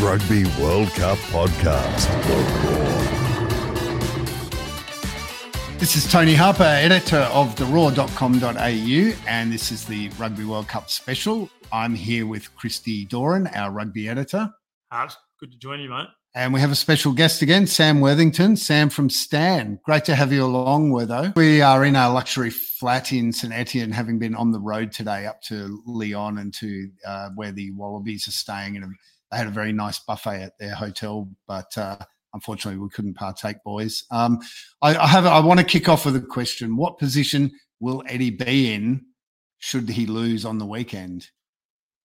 Rugby 0.00 0.44
World 0.58 0.88
Cup 0.92 1.18
podcast. 1.28 2.08
This 5.78 5.94
is 5.94 6.10
Tony 6.10 6.34
Harper, 6.34 6.62
editor 6.62 7.28
of 7.34 7.54
theroar.com.au, 7.56 9.28
and 9.28 9.52
this 9.52 9.70
is 9.70 9.84
the 9.84 10.08
Rugby 10.18 10.46
World 10.46 10.68
Cup 10.68 10.88
special. 10.88 11.50
I'm 11.70 11.94
here 11.94 12.26
with 12.26 12.54
Christy 12.56 13.04
Doran, 13.04 13.48
our 13.48 13.70
rugby 13.70 14.08
editor. 14.08 14.50
Hart, 14.90 15.14
good 15.38 15.52
to 15.52 15.58
join 15.58 15.80
you, 15.80 15.90
mate. 15.90 16.08
And 16.34 16.54
we 16.54 16.60
have 16.60 16.72
a 16.72 16.76
special 16.76 17.12
guest 17.12 17.42
again, 17.42 17.66
Sam 17.66 18.00
Worthington, 18.00 18.56
Sam 18.56 18.88
from 18.88 19.10
Stan. 19.10 19.80
Great 19.84 20.06
to 20.06 20.14
have 20.14 20.32
you 20.32 20.46
along, 20.46 20.92
Wortho. 20.92 21.36
We 21.36 21.60
are 21.60 21.84
in 21.84 21.94
our 21.94 22.10
luxury 22.10 22.50
flat 22.50 23.12
in 23.12 23.34
St 23.34 23.52
Etienne, 23.52 23.92
having 23.92 24.18
been 24.18 24.34
on 24.34 24.50
the 24.50 24.60
road 24.60 24.92
today 24.92 25.26
up 25.26 25.42
to 25.42 25.82
Lyon 25.84 26.38
and 26.38 26.54
to 26.54 26.88
uh, 27.06 27.28
where 27.34 27.52
the 27.52 27.72
Wallabies 27.72 28.26
are 28.28 28.32
staying. 28.32 28.76
And 28.76 28.94
they 29.30 29.38
had 29.38 29.46
a 29.46 29.50
very 29.50 29.72
nice 29.72 29.98
buffet 29.98 30.42
at 30.42 30.58
their 30.58 30.74
hotel, 30.74 31.28
but 31.46 31.76
uh, 31.78 31.98
unfortunately 32.34 32.80
we 32.80 32.88
couldn't 32.90 33.14
partake, 33.14 33.56
boys. 33.64 34.04
Um, 34.10 34.40
I, 34.82 34.96
I 34.96 35.06
have. 35.06 35.26
I 35.26 35.40
want 35.40 35.60
to 35.60 35.66
kick 35.66 35.88
off 35.88 36.04
with 36.04 36.16
a 36.16 36.20
question: 36.20 36.76
What 36.76 36.98
position 36.98 37.50
will 37.80 38.02
Eddie 38.06 38.30
be 38.30 38.72
in 38.72 39.04
should 39.58 39.88
he 39.88 40.06
lose 40.06 40.44
on 40.44 40.58
the 40.58 40.66
weekend? 40.66 41.28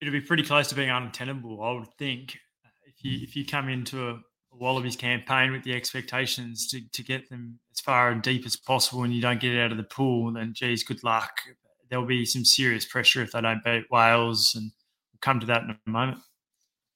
It'll 0.02 0.12
be 0.12 0.22
pretty 0.22 0.44
close 0.44 0.68
to 0.68 0.76
being 0.76 0.90
untenable, 0.90 1.64
I 1.64 1.72
would 1.72 1.94
think 1.98 2.38
If 2.86 3.04
you 3.04 3.20
if 3.24 3.36
you 3.36 3.46
come 3.46 3.70
into 3.70 4.10
a 4.10 4.20
Wallabies 4.52 4.96
campaign 4.96 5.52
with 5.52 5.64
the 5.64 5.74
expectations 5.74 6.68
to, 6.68 6.82
to 6.94 7.04
get 7.04 7.30
them 7.30 7.60
as 7.74 7.80
far 7.82 8.10
and 8.10 8.22
deep 8.22 8.46
as 8.46 8.56
possible 8.56 9.04
and 9.04 9.14
you 9.14 9.22
don't 9.22 9.40
get 9.40 9.54
it 9.54 9.60
out 9.60 9.72
of 9.72 9.78
the 9.78 9.84
pool, 9.84 10.32
then 10.32 10.54
geez, 10.54 10.84
good 10.84 11.04
luck. 11.04 11.32
There'll 11.90 12.06
be 12.06 12.26
some 12.26 12.46
serious 12.46 12.86
pressure 12.86 13.22
if 13.22 13.32
they 13.32 13.42
don't 13.42 13.64
beat 13.64 13.86
Wales, 13.92 14.54
and 14.56 14.72
we'll 15.12 15.20
come 15.22 15.40
to 15.40 15.46
that 15.48 15.64
in 15.64 15.72
a 15.72 15.90
moment. 15.90 16.20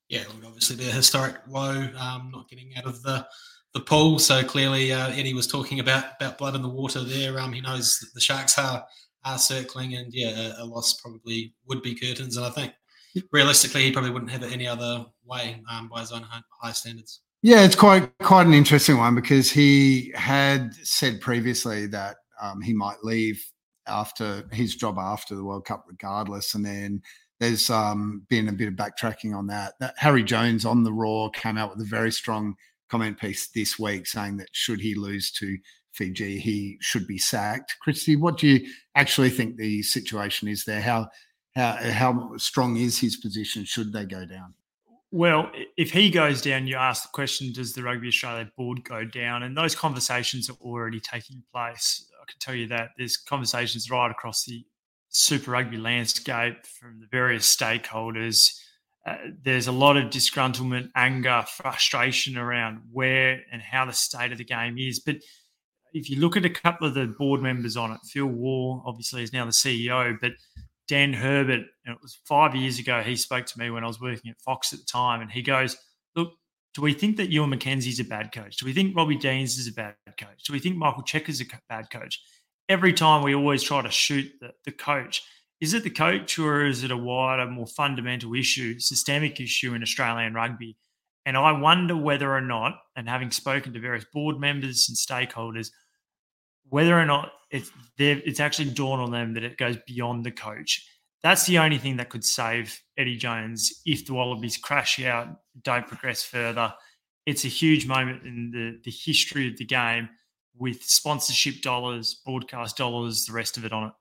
Yeah, 0.09 0.23
obviously 0.45 0.75
the 0.75 0.91
historic 0.91 1.35
low, 1.47 1.87
um, 1.99 2.31
not 2.33 2.49
getting 2.49 2.75
out 2.75 2.85
of 2.85 3.01
the 3.03 3.27
the 3.73 3.81
pool. 3.81 4.17
So 4.17 4.43
clearly, 4.43 4.91
uh, 4.91 5.09
Eddie 5.09 5.35
was 5.35 5.47
talking 5.47 5.79
about 5.79 6.05
about 6.19 6.37
blood 6.37 6.55
in 6.55 6.61
the 6.61 6.69
water 6.69 7.03
there. 7.03 7.39
Um, 7.39 7.53
he 7.53 7.61
knows 7.61 7.99
the 8.13 8.19
Sharks 8.19 8.57
are 8.57 8.83
are 9.25 9.37
circling, 9.37 9.95
and 9.95 10.11
yeah, 10.13 10.53
a, 10.57 10.63
a 10.63 10.65
loss 10.65 10.99
probably 11.01 11.53
would 11.67 11.81
be 11.81 11.95
curtains. 11.95 12.37
And 12.37 12.45
I 12.45 12.49
think 12.49 12.73
realistically, 13.31 13.83
he 13.83 13.91
probably 13.91 14.11
wouldn't 14.11 14.31
have 14.31 14.43
it 14.43 14.51
any 14.51 14.67
other 14.67 15.05
way 15.25 15.61
um, 15.69 15.89
by 15.89 16.01
his 16.01 16.11
own 16.11 16.25
high 16.61 16.71
standards. 16.71 17.21
Yeah, 17.41 17.63
it's 17.63 17.75
quite 17.75 18.11
quite 18.19 18.47
an 18.47 18.53
interesting 18.53 18.97
one 18.97 19.15
because 19.15 19.51
he 19.51 20.11
had 20.15 20.73
said 20.83 21.21
previously 21.21 21.87
that 21.87 22.17
um, 22.41 22.61
he 22.61 22.73
might 22.73 23.03
leave 23.03 23.43
after 23.87 24.47
his 24.51 24.75
job 24.75 24.97
after 24.97 25.35
the 25.35 25.43
World 25.43 25.65
Cup, 25.65 25.85
regardless, 25.87 26.55
and 26.55 26.65
then 26.65 27.01
there's 27.39 27.69
um, 27.69 28.25
been 28.29 28.49
a 28.49 28.53
bit 28.53 28.67
of 28.67 28.73
backtracking 28.73 29.35
on 29.35 29.47
that. 29.47 29.73
that. 29.79 29.95
Harry 29.97 30.23
Jones 30.23 30.65
on 30.65 30.83
the 30.83 30.91
Roar 30.91 31.29
came 31.31 31.57
out 31.57 31.69
with 31.71 31.81
a 31.81 31.89
very 31.89 32.11
strong 32.11 32.55
comment 32.89 33.19
piece 33.19 33.47
this 33.49 33.79
week 33.79 34.07
saying 34.07 34.37
that 34.37 34.49
should 34.51 34.81
he 34.81 34.95
lose 34.95 35.31
to 35.31 35.57
Fiji, 35.91 36.39
he 36.39 36.77
should 36.81 37.07
be 37.07 37.17
sacked. 37.17 37.75
Christy, 37.81 38.15
what 38.15 38.37
do 38.37 38.47
you 38.47 38.67
actually 38.95 39.29
think 39.29 39.57
the 39.57 39.81
situation 39.81 40.47
is 40.47 40.63
there? 40.63 40.81
How 40.81 41.09
how 41.55 41.75
how 41.75 42.37
strong 42.37 42.77
is 42.77 42.99
his 42.99 43.17
position 43.17 43.65
should 43.65 43.91
they 43.91 44.05
go 44.05 44.25
down? 44.25 44.53
Well, 45.11 45.51
if 45.75 45.91
he 45.91 46.11
goes 46.11 46.41
down, 46.41 46.67
you 46.67 46.75
ask 46.75 47.03
the 47.03 47.09
question: 47.11 47.51
Does 47.51 47.73
the 47.73 47.83
Rugby 47.83 48.07
Australia 48.07 48.49
board 48.55 48.83
go 48.83 49.03
down? 49.03 49.43
And 49.43 49.57
those 49.57 49.75
conversations 49.75 50.49
are 50.49 50.57
already 50.61 50.99
taking 50.99 51.43
place. 51.51 52.05
I 52.21 52.31
can 52.31 52.39
tell 52.39 52.55
you 52.55 52.67
that 52.67 52.91
there's 52.97 53.17
conversations 53.17 53.89
right 53.89 54.11
across 54.11 54.45
the 54.45 54.63
Super 55.09 55.51
Rugby 55.51 55.77
landscape 55.77 56.65
from 56.65 56.99
the 56.99 57.07
various 57.11 57.53
stakeholders. 57.53 58.57
Uh, 59.05 59.15
there's 59.43 59.67
a 59.67 59.71
lot 59.71 59.97
of 59.97 60.11
disgruntlement, 60.11 60.89
anger, 60.95 61.43
frustration 61.47 62.37
around 62.37 62.81
where 62.91 63.41
and 63.51 63.61
how 63.61 63.85
the 63.85 63.93
state 63.93 64.31
of 64.31 64.37
the 64.37 64.43
game 64.43 64.77
is. 64.77 64.99
But 64.99 65.17
if 65.93 66.09
you 66.09 66.19
look 66.19 66.37
at 66.37 66.45
a 66.45 66.49
couple 66.49 66.87
of 66.87 66.93
the 66.93 67.07
board 67.07 67.41
members 67.41 67.75
on 67.75 67.91
it, 67.91 67.99
Phil 68.03 68.27
Waugh 68.27 68.83
obviously 68.85 69.23
is 69.23 69.33
now 69.33 69.45
the 69.45 69.51
CEO, 69.51 70.15
but 70.21 70.33
Dan 70.87 71.13
Herbert, 71.13 71.61
and 71.85 71.95
it 71.95 72.01
was 72.01 72.19
five 72.25 72.55
years 72.55 72.79
ago, 72.79 73.01
he 73.01 73.15
spoke 73.15 73.45
to 73.45 73.59
me 73.59 73.69
when 73.69 73.83
I 73.83 73.87
was 73.87 74.01
working 74.01 74.31
at 74.31 74.41
Fox 74.41 74.73
at 74.73 74.79
the 74.79 74.85
time, 74.85 75.21
and 75.21 75.31
he 75.31 75.41
goes, 75.41 75.77
Look, 76.15 76.33
do 76.73 76.81
we 76.81 76.93
think 76.93 77.17
that 77.17 77.31
Ewen 77.31 77.51
McKenzie's 77.51 77.99
a 77.99 78.03
bad 78.03 78.31
coach? 78.31 78.57
Do 78.57 78.65
we 78.65 78.73
think 78.73 78.95
Robbie 78.95 79.15
Deans 79.15 79.57
is 79.57 79.67
a 79.67 79.73
bad 79.73 79.95
coach? 80.19 80.43
Do 80.45 80.53
we 80.53 80.59
think 80.59 80.77
Michael 80.77 81.03
Cheika's 81.03 81.41
a 81.41 81.45
bad 81.67 81.89
coach? 81.91 82.19
Every 82.69 82.93
time 82.93 83.23
we 83.23 83.35
always 83.35 83.63
try 83.63 83.81
to 83.81 83.91
shoot 83.91 84.31
the, 84.39 84.53
the 84.63 84.71
coach. 84.71 85.23
Is 85.59 85.73
it 85.73 85.83
the 85.83 85.89
coach 85.89 86.39
or 86.39 86.65
is 86.65 86.83
it 86.83 86.91
a 86.91 86.97
wider, 86.97 87.45
more 87.47 87.67
fundamental 87.67 88.33
issue, 88.33 88.79
systemic 88.79 89.41
issue 89.41 89.73
in 89.73 89.81
Australian 89.81 90.33
rugby? 90.33 90.77
And 91.25 91.35
I 91.35 91.51
wonder 91.51 91.97
whether 91.97 92.33
or 92.33 92.41
not, 92.41 92.79
and 92.95 93.09
having 93.09 93.31
spoken 93.31 93.73
to 93.73 93.79
various 93.79 94.05
board 94.13 94.39
members 94.39 94.87
and 94.87 94.97
stakeholders, 94.97 95.71
whether 96.69 96.97
or 96.97 97.05
not 97.05 97.31
it's 97.51 97.71
it's 97.97 98.39
actually 98.39 98.69
dawned 98.69 99.01
on 99.01 99.11
them 99.11 99.33
that 99.33 99.43
it 99.43 99.57
goes 99.57 99.77
beyond 99.85 100.23
the 100.23 100.31
coach. 100.31 100.87
That's 101.21 101.45
the 101.45 101.57
only 101.57 101.77
thing 101.77 101.97
that 101.97 102.09
could 102.09 102.23
save 102.23 102.81
Eddie 102.97 103.17
Jones 103.17 103.81
if 103.85 104.05
the 104.05 104.13
Wallabies 104.13 104.57
crash 104.57 105.03
out, 105.03 105.27
don't 105.63 105.87
progress 105.87 106.23
further. 106.23 106.73
It's 107.25 107.43
a 107.43 107.49
huge 107.49 107.85
moment 107.85 108.23
in 108.23 108.51
the, 108.51 108.79
the 108.83 108.91
history 108.91 109.49
of 109.49 109.57
the 109.57 109.65
game 109.65 110.09
with 110.59 110.83
sponsorship 110.83 111.61
dollars, 111.61 112.21
broadcast 112.25 112.77
dollars, 112.77 113.25
the 113.25 113.33
rest 113.33 113.57
of 113.57 113.65
it 113.65 113.73
on 113.73 113.87
it. 113.87 113.93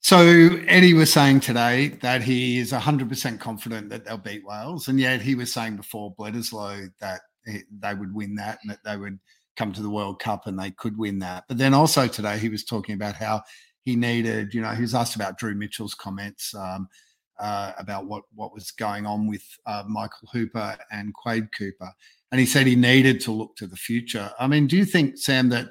So 0.00 0.60
Eddie 0.66 0.94
was 0.94 1.12
saying 1.12 1.40
today 1.40 1.88
that 2.00 2.22
he 2.22 2.58
is 2.58 2.72
100% 2.72 3.40
confident 3.40 3.90
that 3.90 4.04
they'll 4.04 4.16
beat 4.16 4.44
Wales. 4.44 4.88
And 4.88 4.98
yet 4.98 5.20
he 5.20 5.34
was 5.34 5.52
saying 5.52 5.76
before 5.76 6.14
Bledisloe 6.14 6.88
that 7.00 7.20
they 7.44 7.94
would 7.94 8.14
win 8.14 8.36
that 8.36 8.60
and 8.62 8.70
that 8.70 8.78
they 8.84 8.96
would– 8.96 9.18
come 9.58 9.72
to 9.72 9.82
the 9.82 9.90
World 9.90 10.20
Cup 10.20 10.46
and 10.46 10.58
they 10.58 10.70
could 10.70 10.96
win 10.96 11.18
that. 11.18 11.44
But 11.48 11.58
then 11.58 11.74
also 11.74 12.06
today 12.06 12.38
he 12.38 12.48
was 12.48 12.64
talking 12.64 12.94
about 12.94 13.16
how 13.16 13.42
he 13.84 13.96
needed, 13.96 14.54
you 14.54 14.62
know, 14.62 14.70
he 14.70 14.82
was 14.82 14.94
asked 14.94 15.16
about 15.16 15.36
Drew 15.36 15.54
Mitchell's 15.54 15.94
comments 15.94 16.54
um, 16.54 16.88
uh, 17.38 17.72
about 17.78 18.06
what 18.06 18.24
what 18.34 18.52
was 18.52 18.70
going 18.70 19.06
on 19.06 19.26
with 19.26 19.44
uh, 19.66 19.84
Michael 19.86 20.28
Hooper 20.32 20.76
and 20.90 21.14
Quade 21.14 21.48
Cooper, 21.52 21.92
and 22.30 22.40
he 22.40 22.46
said 22.46 22.66
he 22.66 22.76
needed 22.76 23.20
to 23.20 23.32
look 23.32 23.56
to 23.56 23.66
the 23.66 23.76
future. 23.76 24.30
I 24.38 24.46
mean, 24.46 24.66
do 24.66 24.76
you 24.76 24.84
think, 24.84 25.18
Sam, 25.18 25.48
that 25.50 25.70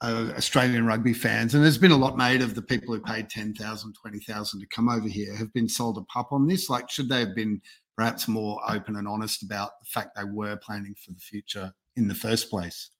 uh, 0.00 0.32
Australian 0.36 0.86
rugby 0.86 1.12
fans, 1.12 1.54
and 1.54 1.62
there's 1.62 1.78
been 1.78 1.90
a 1.90 1.96
lot 1.96 2.16
made 2.16 2.42
of 2.42 2.54
the 2.54 2.62
people 2.62 2.94
who 2.94 3.00
paid 3.00 3.30
10,000, 3.30 3.94
20,000 3.94 4.60
to 4.60 4.66
come 4.66 4.88
over 4.88 5.08
here, 5.08 5.34
have 5.34 5.52
been 5.52 5.68
sold 5.68 5.98
a 5.98 6.02
pup 6.02 6.32
on 6.32 6.46
this? 6.46 6.68
Like, 6.68 6.90
should 6.90 7.08
they 7.08 7.20
have 7.20 7.34
been 7.34 7.60
perhaps 7.96 8.26
more 8.26 8.60
open 8.68 8.96
and 8.96 9.06
honest 9.06 9.42
about 9.42 9.70
the 9.80 9.86
fact 9.86 10.16
they 10.16 10.24
were 10.24 10.56
planning 10.56 10.94
for 10.94 11.12
the 11.12 11.20
future 11.20 11.72
in 11.96 12.08
the 12.08 12.14
first 12.14 12.50
place? 12.50 12.90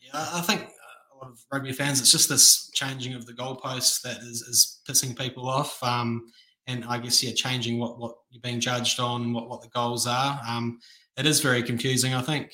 Yeah, 0.00 0.10
I 0.14 0.40
think 0.40 0.62
a 0.62 1.16
lot 1.24 1.32
of 1.32 1.38
rugby 1.52 1.72
fans, 1.72 2.00
it's 2.00 2.12
just 2.12 2.28
this 2.28 2.70
changing 2.72 3.14
of 3.14 3.26
the 3.26 3.32
goalposts 3.32 4.00
that 4.02 4.18
is, 4.18 4.42
is 4.42 4.80
pissing 4.88 5.18
people 5.18 5.48
off. 5.48 5.82
Um, 5.82 6.28
and 6.66 6.84
I 6.84 6.98
guess, 6.98 7.22
yeah, 7.22 7.32
changing 7.32 7.78
what, 7.78 7.98
what 7.98 8.14
you're 8.30 8.40
being 8.40 8.60
judged 8.60 9.00
on, 9.00 9.32
what, 9.32 9.48
what 9.48 9.62
the 9.62 9.68
goals 9.68 10.06
are. 10.06 10.40
Um, 10.48 10.78
it 11.16 11.26
is 11.26 11.40
very 11.40 11.62
confusing, 11.62 12.14
I 12.14 12.22
think, 12.22 12.52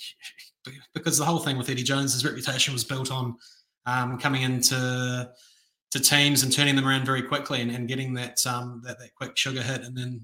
because 0.95 1.19
the 1.19 1.25
whole 1.25 1.39
thing 1.39 1.57
with 1.57 1.71
Eddie 1.71 1.83
Jones's 1.83 2.25
reputation 2.25 2.73
was 2.73 2.85
built 2.85 3.11
on 3.11 3.37
um, 3.87 4.19
coming 4.19 4.43
into 4.43 5.31
to 5.93 5.99
teams 5.99 6.45
and 6.45 6.53
turning 6.53 6.77
them 6.77 6.87
around 6.87 7.05
very 7.05 7.23
quickly 7.23 7.61
and, 7.61 7.71
and 7.71 7.89
getting 7.89 8.15
that, 8.15 8.47
um, 8.47 8.81
that 8.85 8.99
that 9.01 9.15
quick 9.17 9.37
sugar 9.37 9.63
hit 9.63 9.83
and 9.83 9.97
then 9.97 10.21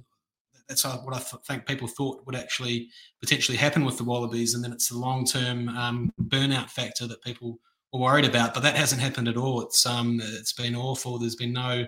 that's 0.68 0.84
what 0.84 1.14
I 1.14 1.18
th- 1.18 1.42
think 1.46 1.66
people 1.66 1.88
thought 1.88 2.26
would 2.26 2.34
actually 2.34 2.88
potentially 3.20 3.56
happen 3.56 3.84
with 3.84 3.98
the 3.98 4.04
Wallabies, 4.04 4.54
and 4.54 4.62
then 4.62 4.72
it's 4.72 4.88
the 4.88 4.98
long 4.98 5.24
term 5.24 5.68
um, 5.70 6.12
burnout 6.20 6.70
factor 6.70 7.06
that 7.06 7.22
people 7.22 7.58
were 7.92 8.00
worried 8.00 8.24
about. 8.24 8.54
But 8.54 8.62
that 8.64 8.76
hasn't 8.76 9.00
happened 9.00 9.28
at 9.28 9.36
all. 9.36 9.62
It's 9.62 9.86
um, 9.86 10.20
it's 10.22 10.52
been 10.52 10.74
awful. 10.74 11.18
There's 11.18 11.36
been 11.36 11.52
no 11.52 11.86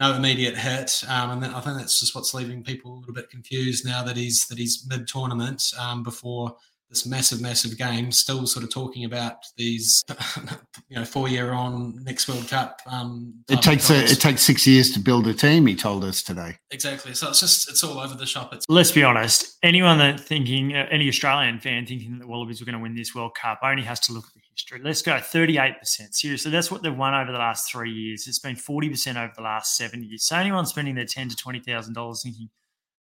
no 0.00 0.14
immediate 0.14 0.56
hit, 0.56 1.02
um, 1.08 1.42
and 1.42 1.44
I 1.54 1.60
think 1.60 1.76
that's 1.78 2.00
just 2.00 2.14
what's 2.14 2.34
leaving 2.34 2.62
people 2.62 2.94
a 2.94 2.98
little 2.98 3.14
bit 3.14 3.30
confused 3.30 3.84
now 3.84 4.02
that 4.04 4.16
he's 4.16 4.46
that 4.48 4.58
he's 4.58 4.86
mid 4.88 5.08
tournament 5.08 5.62
um, 5.78 6.02
before 6.02 6.56
this 6.90 7.04
massive, 7.04 7.40
massive 7.42 7.76
game, 7.76 8.10
still 8.10 8.46
sort 8.46 8.64
of 8.64 8.72
talking 8.72 9.04
about 9.04 9.44
these, 9.58 10.02
you 10.88 10.96
know, 10.96 11.04
four 11.04 11.28
year 11.28 11.52
on 11.52 12.02
next 12.02 12.28
World 12.28 12.48
Cup. 12.48 12.80
Um, 12.86 13.34
it 13.48 13.60
takes 13.60 13.90
a, 13.90 14.04
it 14.04 14.20
takes 14.20 14.42
six 14.42 14.66
years 14.66 14.90
to 14.92 14.98
build 15.00 15.26
a 15.26 15.34
team. 15.34 15.66
He 15.66 15.76
told 15.76 16.02
us 16.04 16.22
today. 16.22 16.56
Exactly. 16.70 17.12
So 17.14 17.28
it's 17.28 17.40
just 17.40 17.68
it's 17.68 17.84
all 17.84 17.98
over 17.98 18.14
the 18.14 18.26
shop. 18.26 18.48
It's- 18.48 18.64
Let's 18.68 18.92
be 18.92 19.04
honest. 19.04 19.58
Anyone 19.62 19.98
that 19.98 20.18
thinking, 20.18 20.74
uh, 20.74 20.86
any 20.90 21.08
Australian 21.08 21.60
fan 21.60 21.84
thinking 21.84 22.12
that 22.12 22.20
the 22.20 22.26
Wallabies 22.26 22.60
were 22.60 22.64
going 22.64 22.76
to 22.78 22.82
win 22.82 22.94
this 22.94 23.14
World 23.14 23.34
Cup 23.34 23.60
only 23.62 23.82
has 23.82 24.00
to 24.00 24.12
look 24.12 24.24
at 24.24 24.32
the 24.34 24.40
history. 24.58 24.80
Let's 24.82 25.02
go 25.02 25.18
thirty 25.20 25.58
eight 25.58 25.78
percent. 25.78 26.14
Seriously, 26.14 26.50
that's 26.50 26.70
what 26.70 26.82
they've 26.82 26.96
won 26.96 27.14
over 27.14 27.32
the 27.32 27.38
last 27.38 27.70
three 27.70 27.92
years. 27.92 28.26
It's 28.26 28.38
been 28.38 28.56
forty 28.56 28.88
percent 28.88 29.18
over 29.18 29.32
the 29.36 29.42
last 29.42 29.76
seven 29.76 30.02
years. 30.02 30.24
So 30.24 30.36
anyone 30.36 30.66
spending 30.66 30.94
their 30.94 31.04
ten 31.04 31.28
to 31.28 31.36
twenty 31.36 31.60
thousand 31.60 31.94
dollars 31.94 32.22
thinking 32.22 32.50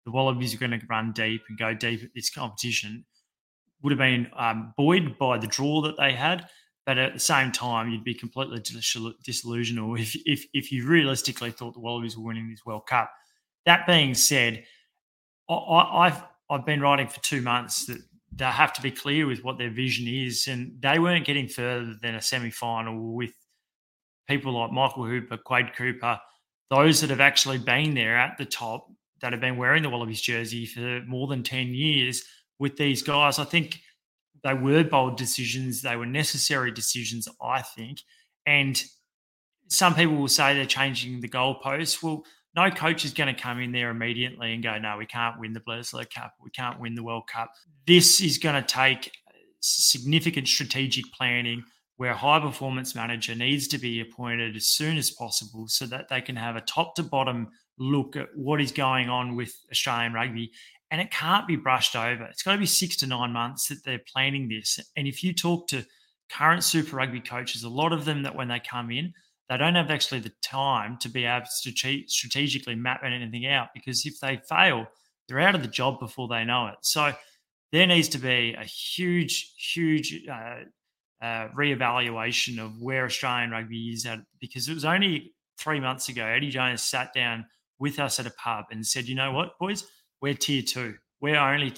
the 0.05 0.11
Wallabies 0.11 0.53
are 0.53 0.57
going 0.57 0.77
to 0.77 0.85
run 0.89 1.11
deep 1.13 1.41
and 1.47 1.57
go 1.57 1.73
deep 1.73 2.03
at 2.03 2.09
this 2.13 2.29
competition 2.29 3.05
would 3.81 3.91
have 3.91 3.99
been 3.99 4.29
um, 4.35 4.73
buoyed 4.77 5.17
by 5.17 5.37
the 5.37 5.47
draw 5.47 5.81
that 5.81 5.97
they 5.97 6.13
had. 6.13 6.47
But 6.85 6.97
at 6.97 7.13
the 7.13 7.19
same 7.19 7.53
time, 7.53 7.89
you'd 7.89 8.03
be 8.03 8.13
completely 8.13 8.59
disillusional 8.59 9.97
if, 9.97 10.17
if, 10.25 10.45
if 10.53 10.69
you 10.69 10.85
realistically 10.85 11.51
thought 11.51 11.73
the 11.73 11.79
Wallabies 11.79 12.17
were 12.17 12.25
winning 12.25 12.49
this 12.49 12.65
World 12.65 12.85
Cup. 12.87 13.09
That 13.65 13.87
being 13.87 14.13
said, 14.13 14.65
I, 15.49 15.53
I, 15.53 16.23
I've 16.49 16.65
been 16.65 16.81
writing 16.81 17.07
for 17.07 17.21
two 17.21 17.41
months 17.41 17.85
that 17.85 18.01
they 18.35 18.45
have 18.45 18.73
to 18.73 18.81
be 18.81 18.91
clear 18.91 19.27
with 19.27 19.43
what 19.43 19.57
their 19.57 19.69
vision 19.69 20.07
is, 20.07 20.47
and 20.47 20.77
they 20.81 20.99
weren't 20.99 21.25
getting 21.25 21.47
further 21.47 21.95
than 22.01 22.15
a 22.15 22.21
semi 22.21 22.49
final 22.49 23.13
with 23.13 23.33
people 24.27 24.53
like 24.59 24.71
Michael 24.71 25.05
Hooper, 25.05 25.37
Quade 25.37 25.75
Cooper, 25.75 26.19
those 26.69 27.01
that 27.01 27.09
have 27.09 27.21
actually 27.21 27.57
been 27.57 27.93
there 27.93 28.17
at 28.17 28.37
the 28.37 28.45
top 28.45 28.87
that 29.21 29.31
have 29.31 29.41
been 29.41 29.57
wearing 29.57 29.83
the 29.83 29.89
Wallabies 29.89 30.21
jersey 30.21 30.65
for 30.65 31.01
more 31.07 31.27
than 31.27 31.43
10 31.43 31.67
years 31.67 32.23
with 32.59 32.75
these 32.77 33.01
guys. 33.01 33.39
I 33.39 33.45
think 33.45 33.79
they 34.43 34.53
were 34.53 34.83
bold 34.83 35.17
decisions. 35.17 35.81
They 35.81 35.95
were 35.95 36.05
necessary 36.05 36.71
decisions, 36.71 37.27
I 37.41 37.61
think. 37.61 37.99
And 38.45 38.81
some 39.69 39.95
people 39.95 40.15
will 40.15 40.27
say 40.27 40.53
they're 40.53 40.65
changing 40.65 41.21
the 41.21 41.29
goalposts. 41.29 42.03
Well, 42.03 42.25
no 42.55 42.69
coach 42.69 43.05
is 43.05 43.13
going 43.13 43.33
to 43.33 43.41
come 43.41 43.59
in 43.59 43.71
there 43.71 43.89
immediately 43.89 44.53
and 44.53 44.63
go, 44.63 44.77
no, 44.77 44.97
we 44.97 45.05
can't 45.05 45.39
win 45.39 45.53
the 45.53 45.59
Bledisloe 45.59 46.13
Cup. 46.13 46.33
We 46.43 46.51
can't 46.51 46.79
win 46.79 46.95
the 46.95 47.03
World 47.03 47.27
Cup. 47.27 47.51
This 47.87 48.21
is 48.21 48.37
going 48.37 48.61
to 48.61 48.67
take 48.67 49.11
significant 49.59 50.47
strategic 50.47 51.05
planning 51.13 51.63
where 51.97 52.11
a 52.11 52.17
high 52.17 52.39
performance 52.39 52.95
manager 52.95 53.35
needs 53.35 53.67
to 53.69 53.77
be 53.77 54.01
appointed 54.01 54.55
as 54.55 54.67
soon 54.67 54.97
as 54.97 55.11
possible 55.11 55.67
so 55.67 55.85
that 55.85 56.09
they 56.09 56.21
can 56.21 56.35
have 56.35 56.55
a 56.55 56.61
top 56.61 56.95
to 56.95 57.03
bottom 57.03 57.47
look 57.77 58.15
at 58.15 58.27
what 58.35 58.61
is 58.61 58.71
going 58.71 59.09
on 59.09 59.35
with 59.35 59.53
Australian 59.71 60.13
rugby. 60.13 60.51
And 60.91 61.01
it 61.01 61.11
can't 61.11 61.47
be 61.47 61.55
brushed 61.55 61.95
over. 61.95 62.23
It's 62.25 62.43
got 62.43 62.53
to 62.53 62.59
be 62.59 62.65
six 62.67 62.97
to 62.97 63.07
nine 63.07 63.31
months 63.31 63.67
that 63.69 63.83
they're 63.83 64.01
planning 64.11 64.47
this. 64.47 64.79
And 64.95 65.07
if 65.07 65.23
you 65.23 65.33
talk 65.33 65.67
to 65.69 65.85
current 66.31 66.63
Super 66.63 66.97
Rugby 66.97 67.19
coaches, 67.19 67.63
a 67.63 67.69
lot 67.69 67.93
of 67.93 68.05
them 68.05 68.23
that 68.23 68.35
when 68.35 68.47
they 68.47 68.59
come 68.59 68.91
in, 68.91 69.13
they 69.49 69.57
don't 69.57 69.75
have 69.75 69.91
actually 69.91 70.21
the 70.21 70.31
time 70.41 70.97
to 70.99 71.09
be 71.09 71.25
able 71.25 71.45
to 71.45 72.03
strategically 72.07 72.75
map 72.75 73.01
anything 73.03 73.45
out 73.45 73.69
because 73.73 74.05
if 74.05 74.19
they 74.19 74.37
fail, 74.49 74.87
they're 75.27 75.39
out 75.39 75.55
of 75.55 75.61
the 75.61 75.67
job 75.67 75.99
before 75.99 76.27
they 76.27 76.43
know 76.43 76.67
it. 76.67 76.75
So 76.81 77.13
there 77.71 77.87
needs 77.87 78.09
to 78.09 78.17
be 78.17 78.55
a 78.57 78.63
huge, 78.63 79.53
huge 79.57 80.25
uh, 80.29 80.61
uh, 81.21 81.49
reevaluation 81.57 82.63
of 82.63 82.81
where 82.81 83.05
Australian 83.05 83.51
rugby 83.51 83.89
is 83.89 84.05
at 84.05 84.19
because 84.39 84.67
it 84.69 84.73
was 84.73 84.85
only 84.85 85.33
three 85.57 85.79
months 85.79 86.09
ago 86.09 86.25
Eddie 86.25 86.49
Jones 86.49 86.81
sat 86.81 87.13
down 87.13 87.45
with 87.79 87.99
us 87.99 88.19
at 88.19 88.27
a 88.27 88.31
pub 88.31 88.65
and 88.71 88.85
said, 88.85 89.07
"You 89.07 89.15
know 89.15 89.31
what, 89.31 89.57
boys, 89.59 89.85
we're 90.21 90.35
tier 90.35 90.61
two. 90.61 90.95
We're 91.21 91.39
only 91.39 91.73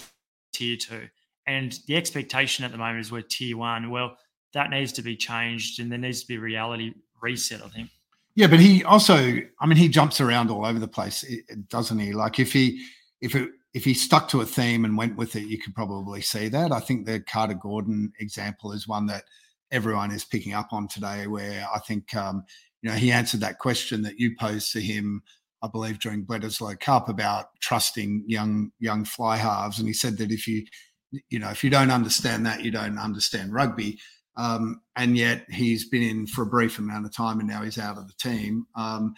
tier 0.52 0.76
two, 0.76 1.08
and 1.46 1.78
the 1.86 1.96
expectation 1.96 2.64
at 2.64 2.72
the 2.72 2.78
moment 2.78 3.00
is 3.00 3.12
we're 3.12 3.22
tier 3.22 3.56
one." 3.56 3.90
Well, 3.90 4.16
that 4.52 4.70
needs 4.70 4.92
to 4.94 5.02
be 5.02 5.16
changed, 5.16 5.80
and 5.80 5.90
there 5.90 5.98
needs 5.98 6.22
to 6.22 6.28
be 6.28 6.38
reality 6.38 6.92
reset. 7.20 7.62
I 7.62 7.68
think. 7.68 7.90
Yeah, 8.36 8.48
but 8.48 8.60
he 8.60 8.84
also, 8.84 9.38
I 9.60 9.66
mean, 9.66 9.78
he 9.78 9.88
jumps 9.88 10.20
around 10.20 10.50
all 10.50 10.66
over 10.66 10.78
the 10.78 10.86
place, 10.86 11.24
doesn't 11.68 11.98
he? 11.98 12.12
Like 12.12 12.38
if 12.38 12.52
he, 12.52 12.84
if 13.22 13.34
it, 13.34 13.48
if 13.72 13.82
he 13.82 13.94
stuck 13.94 14.28
to 14.28 14.42
a 14.42 14.46
theme 14.46 14.84
and 14.84 14.96
went 14.96 15.16
with 15.16 15.36
it, 15.36 15.48
you 15.48 15.58
could 15.58 15.74
probably 15.74 16.20
see 16.20 16.48
that. 16.48 16.70
I 16.70 16.80
think 16.80 17.06
the 17.06 17.20
Carter 17.20 17.54
Gordon 17.54 18.12
example 18.20 18.72
is 18.72 18.86
one 18.86 19.06
that 19.06 19.24
everyone 19.70 20.10
is 20.10 20.24
picking 20.24 20.52
up 20.52 20.72
on 20.72 20.86
today, 20.86 21.26
where 21.26 21.66
I 21.74 21.78
think 21.80 22.14
um, 22.14 22.44
you 22.82 22.90
know 22.90 22.96
he 22.96 23.10
answered 23.10 23.40
that 23.40 23.58
question 23.58 24.02
that 24.02 24.18
you 24.18 24.36
posed 24.38 24.70
to 24.72 24.80
him, 24.80 25.22
I 25.62 25.68
believe 25.68 25.98
during 25.98 26.26
Bledisloe 26.26 26.78
Cup 26.78 27.08
about 27.08 27.58
trusting 27.60 28.24
young 28.26 28.70
young 28.80 29.04
fly 29.04 29.36
halves, 29.36 29.78
and 29.78 29.88
he 29.88 29.94
said 29.94 30.18
that 30.18 30.30
if 30.30 30.46
you 30.46 30.64
you 31.30 31.38
know 31.38 31.48
if 31.48 31.64
you 31.64 31.70
don't 31.70 31.90
understand 31.90 32.44
that, 32.46 32.64
you 32.64 32.70
don't 32.70 32.98
understand 32.98 33.54
rugby. 33.54 33.98
Um, 34.36 34.82
and 34.96 35.16
yet 35.16 35.46
he's 35.50 35.88
been 35.88 36.02
in 36.02 36.26
for 36.26 36.42
a 36.42 36.46
brief 36.46 36.78
amount 36.78 37.06
of 37.06 37.14
time, 37.14 37.40
and 37.40 37.48
now 37.48 37.62
he's 37.62 37.78
out 37.78 37.98
of 37.98 38.06
the 38.06 38.14
team. 38.14 38.66
Um, 38.74 39.14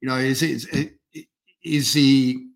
you 0.00 0.08
know, 0.08 0.16
is 0.16 0.42
is 0.42 0.68
is 1.64 1.92
he? 1.92 2.46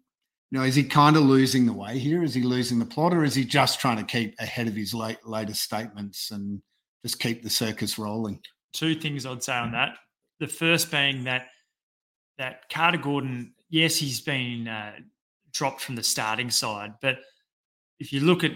You 0.51 0.61
know, 0.61 0.67
is 0.67 0.77
he 0.77 0.85
kind 0.85 1.17
of 1.17 1.25
losing 1.25 1.67
the 1.67 1.73
way 1.73 1.99
here? 1.99 2.23
Is 2.23 2.33
he 2.33 2.43
losing 2.43 2.79
the 2.79 2.85
plot, 2.85 3.13
or 3.13 3.25
is 3.25 3.35
he 3.35 3.45
just 3.45 3.81
trying 3.81 3.97
to 3.97 4.05
keep 4.05 4.37
ahead 4.39 4.69
of 4.69 4.75
his 4.75 4.95
late, 4.95 5.19
latest 5.25 5.63
statements 5.63 6.31
and 6.31 6.63
just 7.05 7.19
keep 7.19 7.43
the 7.43 7.51
circus 7.51 7.99
rolling? 7.99 8.39
Two 8.73 8.95
things 8.95 9.27
I'd 9.27 9.43
say 9.43 9.57
on 9.57 9.73
that. 9.73 9.97
The 10.39 10.47
first 10.47 10.93
being 10.93 11.25
that 11.25 11.49
that 12.39 12.69
Carter 12.69 12.99
Gordon, 12.99 13.55
yes, 13.69 13.97
he's 13.97 14.21
been 14.21 14.69
uh, 14.69 14.93
dropped 15.53 15.81
from 15.81 15.97
the 15.97 16.03
starting 16.05 16.51
side, 16.51 16.95
but 17.03 17.19
if 17.99 18.13
you 18.13 18.21
look 18.21 18.45
at 18.45 18.53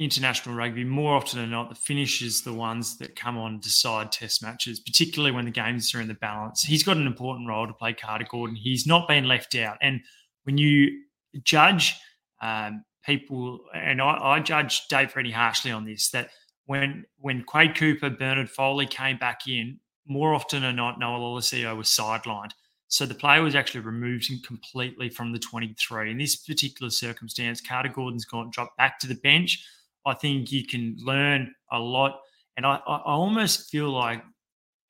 international 0.00 0.54
rugby, 0.54 0.82
more 0.82 1.14
often 1.14 1.38
than 1.38 1.50
not, 1.50 1.68
the 1.68 1.74
finishers 1.74 2.40
the 2.40 2.54
ones 2.54 2.96
that 2.96 3.14
come 3.14 3.36
on 3.36 3.60
decide 3.60 4.10
test 4.10 4.42
matches, 4.42 4.80
particularly 4.80 5.30
when 5.30 5.44
the 5.44 5.50
games 5.50 5.94
are 5.94 6.00
in 6.00 6.08
the 6.08 6.14
balance. 6.14 6.62
He's 6.62 6.82
got 6.82 6.96
an 6.96 7.06
important 7.06 7.46
role 7.46 7.66
to 7.66 7.74
play, 7.74 7.92
Carter 7.92 8.26
Gordon. 8.28 8.56
He's 8.56 8.86
not 8.86 9.06
been 9.06 9.28
left 9.28 9.54
out. 9.54 9.76
And 9.82 10.00
when 10.44 10.56
you 10.56 11.02
judge 11.42 11.94
um, 12.40 12.82
people, 13.04 13.60
and 13.74 14.00
I, 14.00 14.36
I 14.36 14.40
judge 14.40 14.88
Dave 14.88 15.10
pretty 15.10 15.30
harshly 15.30 15.70
on 15.70 15.84
this, 15.84 16.08
that 16.10 16.30
when 16.64 17.04
when 17.18 17.44
Quade 17.44 17.76
Cooper, 17.76 18.08
Bernard 18.08 18.48
Foley 18.48 18.86
came 18.86 19.18
back 19.18 19.46
in, 19.46 19.80
more 20.06 20.32
often 20.32 20.62
than 20.62 20.76
not, 20.76 20.98
Noah 20.98 21.18
Lolesio 21.18 21.76
was 21.76 21.88
sidelined. 21.88 22.52
So 22.88 23.04
the 23.04 23.14
player 23.14 23.42
was 23.42 23.54
actually 23.54 23.82
removed 23.82 24.30
completely 24.44 25.10
from 25.10 25.32
the 25.32 25.38
23. 25.38 26.10
In 26.10 26.18
this 26.18 26.36
particular 26.36 26.90
circumstance, 26.90 27.60
Carter 27.60 27.90
Gordon's 27.90 28.24
gone 28.24 28.50
dropped 28.50 28.76
back 28.78 28.98
to 29.00 29.06
the 29.06 29.14
bench 29.14 29.64
I 30.06 30.14
think 30.14 30.50
you 30.52 30.66
can 30.66 30.96
learn 31.00 31.54
a 31.70 31.78
lot. 31.78 32.20
And 32.56 32.66
I, 32.66 32.76
I 32.86 33.02
almost 33.04 33.70
feel 33.70 33.90
like 33.90 34.22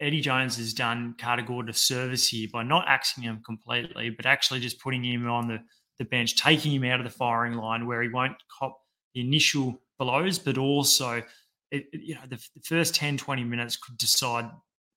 Eddie 0.00 0.20
Jones 0.20 0.56
has 0.56 0.72
done 0.72 1.14
Carter 1.18 1.44
a 1.68 1.72
service 1.72 2.28
here 2.28 2.48
by 2.52 2.62
not 2.62 2.84
axing 2.88 3.22
him 3.22 3.42
completely, 3.44 4.10
but 4.10 4.26
actually 4.26 4.60
just 4.60 4.80
putting 4.80 5.04
him 5.04 5.28
on 5.28 5.46
the, 5.46 5.58
the 5.98 6.04
bench, 6.04 6.36
taking 6.36 6.72
him 6.72 6.84
out 6.84 7.00
of 7.00 7.04
the 7.04 7.16
firing 7.16 7.54
line 7.54 7.86
where 7.86 8.02
he 8.02 8.08
won't 8.08 8.36
cop 8.58 8.78
the 9.14 9.20
initial 9.20 9.80
blows, 9.98 10.38
but 10.38 10.56
also 10.56 11.22
it, 11.70 11.86
you 11.92 12.14
know 12.14 12.20
the, 12.28 12.36
the, 12.36 12.62
first 12.64 12.94
10, 12.94 13.16
20 13.16 13.44
minutes 13.44 13.76
could 13.76 13.96
decide 13.98 14.50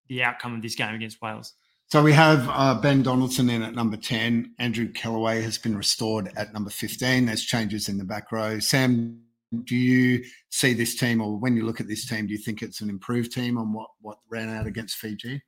the 0.07 0.23
outcome 0.23 0.55
of 0.55 0.61
this 0.61 0.75
game 0.75 0.95
against 0.95 1.21
Wales. 1.21 1.53
So 1.87 2.01
we 2.01 2.13
have 2.13 2.47
uh, 2.49 2.79
Ben 2.81 3.03
Donaldson 3.03 3.49
in 3.49 3.61
at 3.61 3.75
number 3.75 3.97
10. 3.97 4.55
Andrew 4.57 4.87
Kellaway 4.91 5.41
has 5.43 5.57
been 5.57 5.77
restored 5.77 6.31
at 6.35 6.53
number 6.53 6.69
15. 6.69 7.25
There's 7.25 7.43
changes 7.43 7.89
in 7.89 7.97
the 7.97 8.03
back 8.03 8.31
row. 8.31 8.59
Sam 8.59 9.21
do 9.65 9.75
you 9.75 10.23
see 10.49 10.73
this 10.73 10.95
team, 10.95 11.21
or 11.21 11.37
when 11.37 11.55
you 11.55 11.65
look 11.65 11.79
at 11.79 11.87
this 11.87 12.07
team, 12.07 12.27
do 12.27 12.33
you 12.33 12.39
think 12.39 12.61
it's 12.61 12.81
an 12.81 12.89
improved 12.89 13.31
team 13.31 13.57
on 13.57 13.73
what 13.73 13.89
what 14.01 14.17
ran 14.29 14.49
out 14.49 14.65
against 14.65 14.97
Fiji? 14.97 15.41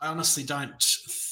I 0.00 0.08
honestly 0.08 0.42
don't 0.42 0.82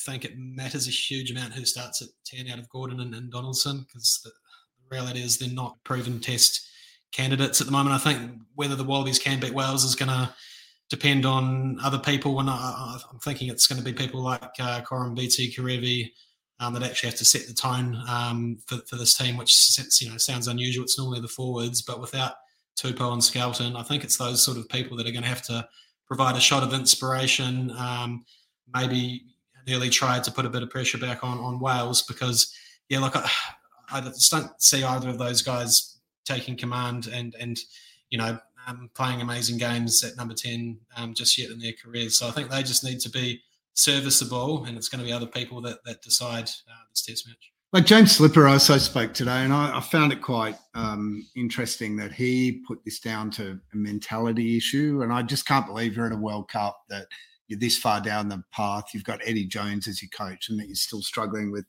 think 0.05 0.25
it 0.25 0.39
matters 0.39 0.87
a 0.87 0.93
huge 0.93 1.31
amount 1.31 1.55
who 1.55 1.65
starts 1.65 2.03
at 2.03 2.09
ten 2.25 2.49
out 2.49 2.59
of 2.59 2.69
Gordon 2.69 3.01
and, 3.01 3.15
and 3.15 3.31
Donaldson 3.31 3.87
because 3.87 4.21
the, 4.25 4.31
the 4.31 4.97
reality 4.97 5.21
is 5.21 5.39
they're 5.39 5.49
not 5.49 5.77
proven 5.85 6.21
test 6.21 6.69
candidates 7.13 7.61
at 7.61 7.67
the 7.67 7.73
moment. 7.73 7.95
I 7.95 7.99
think 7.99 8.33
whether 8.55 8.77
the 8.77 8.85
Wallabies 8.85 9.19
can 9.19 9.41
beat 9.41 9.55
Wales 9.55 9.85
is 9.85 9.97
going 9.97 10.11
to 10.11 10.33
depend 10.91 11.25
on 11.25 11.79
other 11.83 11.99
people. 11.99 12.39
And 12.41 12.51
I, 12.51 12.99
am 13.13 13.19
thinking 13.21 13.49
it's 13.49 13.67
going 13.67 13.83
to 13.83 13.85
be 13.85 13.93
people 13.93 14.21
like 14.21 14.43
uh, 14.59 14.81
Bt, 15.15 15.55
Kerevi, 15.57 16.11
um, 16.61 16.75
that 16.75 16.83
actually 16.83 17.09
have 17.09 17.19
to 17.19 17.25
set 17.25 17.47
the 17.47 17.55
tone 17.55 18.01
um, 18.09 18.59
for, 18.67 18.77
for 18.87 18.97
this 18.97 19.15
team, 19.15 19.37
which 19.37 19.79
you 20.01 20.11
know 20.11 20.19
sounds 20.19 20.47
unusual. 20.47 20.85
It's 20.85 20.99
normally 20.99 21.21
the 21.21 21.29
forwards, 21.29 21.83
but 21.83 22.01
without 22.01 22.35
Tupou 22.79 23.13
and 23.13 23.25
Skelton, 23.25 23.77
I 23.77 23.83
think 23.83 24.05
it's 24.05 24.19
those 24.19 24.43
sort 24.43 24.59
of 24.59 24.69
people 24.69 24.97
that 24.99 25.07
are 25.07 25.13
going 25.13 25.23
to 25.23 25.29
have 25.29 25.43
to 25.43 25.67
provide 26.07 26.37
a 26.37 26.41
shot 26.41 26.63
of 26.63 26.75
inspiration. 26.75 27.71
Um, 27.73 28.25
maybe 28.73 29.25
nearly 29.67 29.91
tried 29.91 30.23
to 30.25 30.31
put 30.31 30.47
a 30.47 30.51
bit 30.51 30.63
of 30.63 30.71
pressure 30.71 30.99
back 30.99 31.25
on 31.25 31.39
on 31.39 31.61
Wales 31.61 32.03
because 32.03 32.55
yeah, 32.89 32.99
like 32.99 33.17
I, 33.17 33.29
I 33.91 34.01
just 34.03 34.31
don't 34.31 34.51
see 34.63 34.85
either 34.85 35.09
of 35.09 35.19
those 35.19 35.43
guys 35.43 35.99
taking 36.27 36.57
command 36.57 37.07
and 37.07 37.35
and 37.41 37.59
you 38.11 38.19
know 38.19 38.39
um, 38.67 38.91
playing 38.95 39.23
amazing 39.23 39.57
games 39.57 40.05
at 40.05 40.17
number 40.17 40.35
ten 40.35 40.79
um, 40.97 41.15
just 41.15 41.39
yet 41.39 41.51
in 41.51 41.59
their 41.59 41.73
careers. 41.73 42.19
So 42.19 42.29
I 42.29 42.33
think 42.33 42.51
they 42.51 42.63
just 42.63 42.85
need 42.85 43.01
to 43.01 43.11
be 43.11 43.41
serviceable, 43.81 44.65
and 44.65 44.77
it's 44.77 44.89
going 44.89 45.01
to 45.01 45.07
be 45.07 45.13
other 45.13 45.27
people 45.27 45.61
that 45.63 45.83
that 45.85 46.03
decide 46.03 46.45
uh, 46.45 46.85
this 46.91 47.03
test 47.03 47.27
match. 47.27 47.51
Like 47.73 47.87
James 47.87 48.17
Slipper 48.17 48.49
I 48.49 48.55
also 48.55 48.79
spoke 48.79 49.15
today, 49.15 49.45
and 49.45 49.53
I, 49.53 49.79
I 49.79 49.81
found 49.81 50.13
it 50.13 50.21
quite 50.21 50.57
um, 50.75 51.25
interesting 51.37 51.97
that 51.97 52.11
he 52.13 52.63
put 52.67 52.85
this 52.85 52.99
down 52.99 53.31
to 53.33 53.61
a 53.73 53.77
mentality 53.77 54.57
issue. 54.57 55.03
And 55.03 55.13
I 55.13 55.23
just 55.23 55.47
can't 55.47 55.67
believe 55.67 55.95
you're 55.95 56.07
at 56.07 56.13
a 56.13 56.17
World 56.17 56.49
Cup 56.49 56.83
that 56.89 57.07
you're 57.47 57.61
this 57.61 57.79
far 57.79 58.01
down 58.01 58.29
the 58.29 58.43
path. 58.53 58.87
You've 58.93 59.05
got 59.05 59.21
Eddie 59.25 59.47
Jones 59.47 59.87
as 59.87 60.03
your 60.03 60.11
coach, 60.11 60.49
and 60.49 60.59
that 60.59 60.67
you're 60.67 60.75
still 60.75 61.03
struggling 61.03 61.53
with 61.53 61.65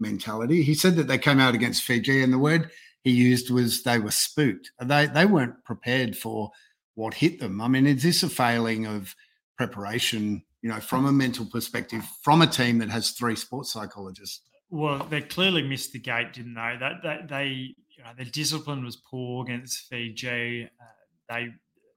mentality. 0.00 0.62
He 0.62 0.74
said 0.74 0.96
that 0.96 1.06
they 1.06 1.18
came 1.18 1.38
out 1.38 1.54
against 1.54 1.84
Fiji, 1.84 2.22
and 2.22 2.32
the 2.32 2.38
word 2.38 2.70
he 3.04 3.12
used 3.12 3.50
was 3.50 3.84
they 3.84 4.00
were 4.00 4.10
spooked. 4.10 4.72
They 4.82 5.06
they 5.06 5.26
weren't 5.26 5.62
prepared 5.64 6.16
for 6.16 6.50
what 6.96 7.14
hit 7.14 7.38
them. 7.38 7.60
I 7.60 7.68
mean, 7.68 7.86
is 7.86 8.02
this 8.02 8.24
a 8.24 8.28
failing 8.28 8.86
of 8.86 9.14
preparation 9.56 10.42
you 10.64 10.70
know, 10.70 10.80
from 10.80 11.04
a 11.04 11.12
mental 11.12 11.44
perspective, 11.44 12.02
from 12.22 12.40
a 12.40 12.46
team 12.46 12.78
that 12.78 12.88
has 12.88 13.10
three 13.10 13.36
sports 13.36 13.70
psychologists? 13.70 14.40
Well, 14.70 15.06
they 15.10 15.20
clearly 15.20 15.60
missed 15.60 15.92
the 15.92 15.98
gate, 15.98 16.32
didn't 16.32 16.54
they? 16.54 16.76
That, 16.80 17.02
that 17.02 17.28
they, 17.28 17.74
you 17.90 18.02
know, 18.02 18.08
their 18.16 18.24
discipline 18.24 18.82
was 18.82 18.96
poor 18.96 19.44
against 19.44 19.86
Fiji. 19.90 20.64
Uh, 20.64 20.84
they, 21.28 21.48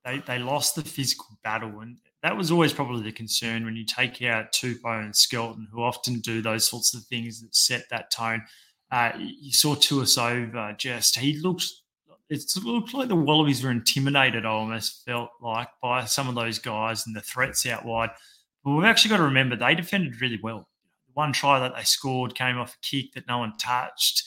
they, 0.03 0.17
they 0.27 0.39
lost 0.39 0.75
the 0.75 0.83
physical 0.83 1.27
battle, 1.45 1.79
and 1.79 1.95
that 2.23 2.35
was 2.35 2.51
always 2.51 2.73
probably 2.73 3.03
the 3.03 3.13
concern 3.13 3.63
when 3.63 3.77
you 3.77 3.85
take 3.85 4.21
out 4.21 4.51
Tupou 4.51 5.01
and 5.01 5.15
Skelton, 5.15 5.69
who 5.71 5.81
often 5.81 6.19
do 6.19 6.41
those 6.41 6.69
sorts 6.69 6.93
of 6.93 7.05
things 7.05 7.41
that 7.41 7.55
set 7.55 7.83
that 7.89 8.11
tone. 8.11 8.43
Uh, 8.91 9.13
you 9.17 9.53
saw 9.53 9.75
Tuisova 9.75 10.77
just 10.77 11.17
he 11.17 11.39
looked. 11.39 11.63
It 12.29 12.43
looked 12.61 12.93
like 12.93 13.07
the 13.07 13.15
Wallabies 13.15 13.63
were 13.63 13.71
intimidated. 13.71 14.45
I 14.45 14.49
almost 14.49 15.05
felt 15.05 15.29
like 15.41 15.69
by 15.81 16.03
some 16.03 16.27
of 16.27 16.35
those 16.35 16.59
guys 16.59 17.07
and 17.07 17.15
the 17.15 17.21
threats 17.21 17.65
out 17.65 17.85
wide. 17.85 18.09
But 18.67 18.73
we've 18.73 18.85
actually 18.85 19.11
got 19.11 19.17
to 19.17 19.23
remember 19.23 19.55
they 19.55 19.75
defended 19.75 20.19
really 20.19 20.41
well. 20.43 20.67
One 21.13 21.31
try 21.31 21.57
that 21.57 21.73
they 21.73 21.83
scored 21.83 22.35
came 22.35 22.57
off 22.57 22.75
a 22.75 22.85
kick 22.85 23.13
that 23.13 23.25
no 23.25 23.37
one 23.37 23.53
touched. 23.57 24.25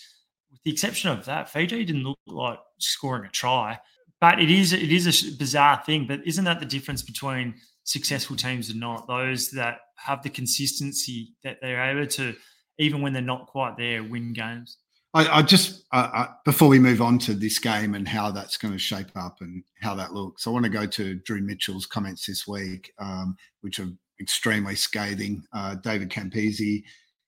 With 0.50 0.62
the 0.64 0.70
exception 0.70 1.10
of 1.10 1.26
that, 1.26 1.50
Fiji 1.50 1.84
didn't 1.84 2.04
look 2.04 2.18
like 2.26 2.58
scoring 2.78 3.26
a 3.26 3.28
try. 3.28 3.78
But 4.18 4.40
it 4.40 4.50
is 4.50 4.72
it 4.72 4.90
is 4.90 5.06
a 5.06 5.36
bizarre 5.36 5.82
thing. 5.84 6.06
But 6.06 6.26
isn't 6.26 6.46
that 6.46 6.58
the 6.58 6.64
difference 6.64 7.02
between 7.02 7.54
successful 7.84 8.34
teams 8.34 8.70
and 8.70 8.80
not? 8.80 9.06
Those 9.06 9.50
that 9.50 9.80
have 9.96 10.22
the 10.22 10.30
consistency 10.30 11.34
that 11.44 11.58
they're 11.60 11.90
able 11.90 12.06
to, 12.06 12.34
even 12.78 13.02
when 13.02 13.12
they're 13.12 13.20
not 13.20 13.46
quite 13.46 13.76
there, 13.76 14.02
win 14.02 14.32
games. 14.32 14.78
I, 15.12 15.40
I 15.40 15.42
just 15.42 15.84
uh, 15.92 16.28
before 16.46 16.68
we 16.68 16.78
move 16.78 17.02
on 17.02 17.18
to 17.18 17.34
this 17.34 17.58
game 17.58 17.94
and 17.94 18.08
how 18.08 18.30
that's 18.30 18.56
going 18.56 18.72
to 18.72 18.78
shape 18.78 19.14
up 19.16 19.36
and 19.42 19.64
how 19.82 19.94
that 19.96 20.14
looks, 20.14 20.46
I 20.46 20.50
want 20.50 20.64
to 20.64 20.70
go 20.70 20.86
to 20.86 21.16
Drew 21.26 21.42
Mitchell's 21.42 21.84
comments 21.84 22.24
this 22.24 22.48
week, 22.48 22.90
um, 22.98 23.36
which 23.60 23.80
are 23.80 23.88
extremely 24.20 24.74
scathing. 24.74 25.42
Uh, 25.52 25.76
David 25.76 26.10
Campese 26.10 26.84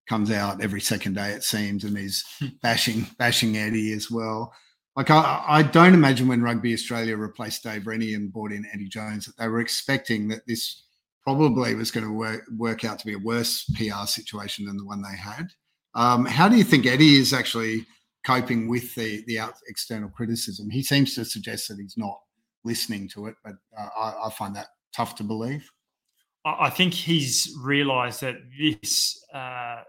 comes 0.08 0.30
out 0.30 0.62
every 0.62 0.80
second 0.80 1.14
day, 1.14 1.30
it 1.30 1.42
seems, 1.42 1.84
and 1.84 1.96
is 1.96 2.24
hmm. 2.38 2.48
bashing 2.62 3.06
bashing 3.18 3.56
Eddie 3.56 3.92
as 3.92 4.10
well. 4.10 4.52
Like 4.94 5.10
I, 5.10 5.44
I 5.46 5.62
don't 5.62 5.94
imagine 5.94 6.28
when 6.28 6.42
Rugby 6.42 6.74
Australia 6.74 7.16
replaced 7.16 7.62
Dave 7.62 7.86
Rennie 7.86 8.14
and 8.14 8.32
brought 8.32 8.52
in 8.52 8.66
Eddie 8.72 8.88
Jones 8.88 9.26
that 9.26 9.36
they 9.38 9.48
were 9.48 9.60
expecting 9.60 10.28
that 10.28 10.46
this 10.46 10.84
probably 11.24 11.74
was 11.74 11.90
going 11.90 12.04
to 12.04 12.12
work, 12.12 12.44
work 12.56 12.84
out 12.84 12.98
to 12.98 13.06
be 13.06 13.14
a 13.14 13.18
worse 13.18 13.64
PR 13.76 14.06
situation 14.06 14.66
than 14.66 14.76
the 14.76 14.84
one 14.84 15.02
they 15.02 15.16
had. 15.16 15.46
Um, 15.94 16.26
how 16.26 16.48
do 16.48 16.56
you 16.56 16.64
think 16.64 16.84
Eddie 16.84 17.16
is 17.16 17.32
actually 17.32 17.86
coping 18.24 18.68
with 18.68 18.94
the 18.94 19.24
the 19.26 19.38
external 19.68 20.08
criticism? 20.08 20.70
He 20.70 20.82
seems 20.82 21.14
to 21.14 21.24
suggest 21.24 21.68
that 21.68 21.78
he's 21.78 21.96
not 21.96 22.18
listening 22.64 23.08
to 23.08 23.26
it, 23.26 23.34
but 23.44 23.54
uh, 23.78 23.88
I, 23.96 24.26
I, 24.26 24.30
find 24.30 24.54
that 24.56 24.68
tough 24.94 25.16
to 25.16 25.24
believe. 25.24 25.68
I 26.44 26.70
think 26.70 26.92
he's 26.92 27.56
realised 27.60 28.20
that 28.22 28.36
this 28.58 29.24
uh, 29.32 29.82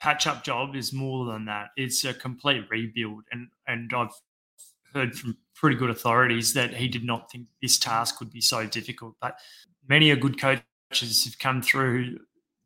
patch-up 0.00 0.42
job 0.42 0.74
is 0.74 0.92
more 0.92 1.26
than 1.26 1.44
that. 1.46 1.68
It's 1.76 2.04
a 2.04 2.14
complete 2.14 2.64
rebuild, 2.70 3.24
and 3.30 3.48
and 3.66 3.90
I've 3.94 4.14
heard 4.94 5.14
from 5.14 5.36
pretty 5.54 5.76
good 5.76 5.90
authorities 5.90 6.54
that 6.54 6.72
he 6.72 6.88
did 6.88 7.04
not 7.04 7.30
think 7.30 7.46
this 7.60 7.78
task 7.78 8.20
would 8.20 8.30
be 8.30 8.40
so 8.40 8.66
difficult. 8.66 9.16
But 9.20 9.38
many 9.86 10.10
a 10.10 10.16
good 10.16 10.40
coaches 10.40 11.24
have 11.24 11.38
come 11.38 11.60
through 11.60 12.12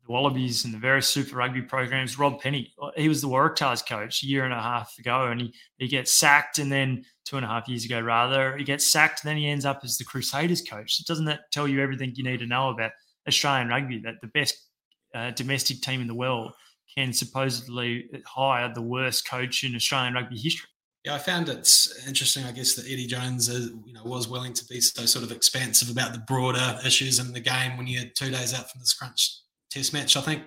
the 0.05 0.11
Wallabies 0.11 0.63
and 0.63 0.73
the 0.73 0.77
various 0.77 1.07
Super 1.07 1.35
Rugby 1.35 1.61
programs. 1.61 2.17
Rob 2.17 2.39
Penney, 2.39 2.73
he 2.95 3.09
was 3.09 3.21
the 3.21 3.27
Waratahs 3.27 3.85
coach 3.85 4.23
a 4.23 4.27
year 4.27 4.45
and 4.45 4.53
a 4.53 4.61
half 4.61 4.97
ago, 4.99 5.27
and 5.27 5.41
he, 5.41 5.53
he 5.77 5.87
gets 5.87 6.13
sacked, 6.13 6.59
and 6.59 6.71
then 6.71 7.03
two 7.25 7.35
and 7.35 7.45
a 7.45 7.49
half 7.49 7.67
years 7.67 7.83
ago, 7.83 7.99
rather, 7.99 8.55
he 8.57 8.63
gets 8.63 8.89
sacked, 8.89 9.23
and 9.23 9.29
then 9.29 9.37
he 9.37 9.47
ends 9.47 9.65
up 9.65 9.81
as 9.83 9.97
the 9.97 10.05
Crusaders 10.05 10.61
coach. 10.61 11.03
Doesn't 11.05 11.25
that 11.25 11.51
tell 11.51 11.67
you 11.67 11.81
everything 11.81 12.13
you 12.15 12.23
need 12.23 12.39
to 12.39 12.45
know 12.45 12.69
about 12.69 12.91
Australian 13.27 13.69
rugby? 13.69 13.99
That 13.99 14.15
the 14.21 14.27
best 14.27 14.69
uh, 15.13 15.31
domestic 15.31 15.81
team 15.81 16.01
in 16.01 16.07
the 16.07 16.15
world 16.15 16.53
can 16.95 17.13
supposedly 17.13 18.09
hire 18.25 18.71
the 18.73 18.81
worst 18.81 19.27
coach 19.27 19.63
in 19.63 19.75
Australian 19.75 20.13
rugby 20.13 20.37
history. 20.37 20.69
Yeah, 21.03 21.15
I 21.15 21.17
found 21.17 21.49
it 21.49 21.69
interesting. 22.07 22.45
I 22.45 22.51
guess 22.51 22.75
that 22.75 22.85
Eddie 22.85 23.07
Jones, 23.07 23.49
uh, 23.49 23.67
you 23.85 23.93
know, 23.93 24.03
was 24.05 24.29
willing 24.29 24.53
to 24.53 24.65
be 24.65 24.79
so 24.79 25.05
sort 25.05 25.25
of 25.25 25.31
expansive 25.31 25.89
about 25.89 26.13
the 26.13 26.19
broader 26.19 26.79
issues 26.85 27.19
in 27.19 27.33
the 27.33 27.41
game 27.41 27.77
when 27.77 27.87
you're 27.87 28.05
two 28.15 28.31
days 28.31 28.53
out 28.53 28.71
from 28.71 28.79
this 28.79 28.93
crunch 28.93 29.39
test 29.69 29.91
match. 29.91 30.15
I 30.15 30.21
think 30.21 30.43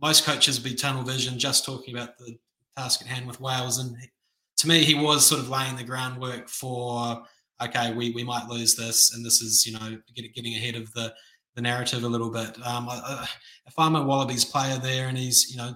most 0.00 0.24
coaches 0.24 0.60
would 0.60 0.70
be 0.70 0.76
tunnel 0.76 1.02
vision, 1.02 1.38
just 1.38 1.64
talking 1.64 1.96
about 1.96 2.18
the 2.18 2.36
task 2.76 3.00
at 3.02 3.08
hand 3.08 3.26
with 3.26 3.40
Wales. 3.40 3.78
And 3.78 3.96
to 4.58 4.68
me, 4.68 4.84
he 4.84 4.94
was 4.94 5.26
sort 5.26 5.40
of 5.40 5.48
laying 5.48 5.76
the 5.76 5.82
groundwork 5.82 6.48
for 6.48 7.24
okay, 7.62 7.92
we, 7.94 8.10
we 8.10 8.22
might 8.22 8.48
lose 8.48 8.76
this, 8.76 9.14
and 9.14 9.24
this 9.24 9.40
is 9.40 9.66
you 9.66 9.72
know 9.72 9.98
getting 10.14 10.54
ahead 10.54 10.76
of 10.76 10.92
the 10.92 11.12
the 11.56 11.62
narrative 11.62 12.04
a 12.04 12.08
little 12.08 12.30
bit. 12.30 12.56
Um, 12.64 12.88
I, 12.88 13.26
if 13.66 13.74
I'm 13.78 13.96
a 13.96 14.04
Wallabies 14.04 14.44
player 14.44 14.78
there, 14.78 15.08
and 15.08 15.18
he's 15.18 15.50
you 15.50 15.56
know 15.56 15.74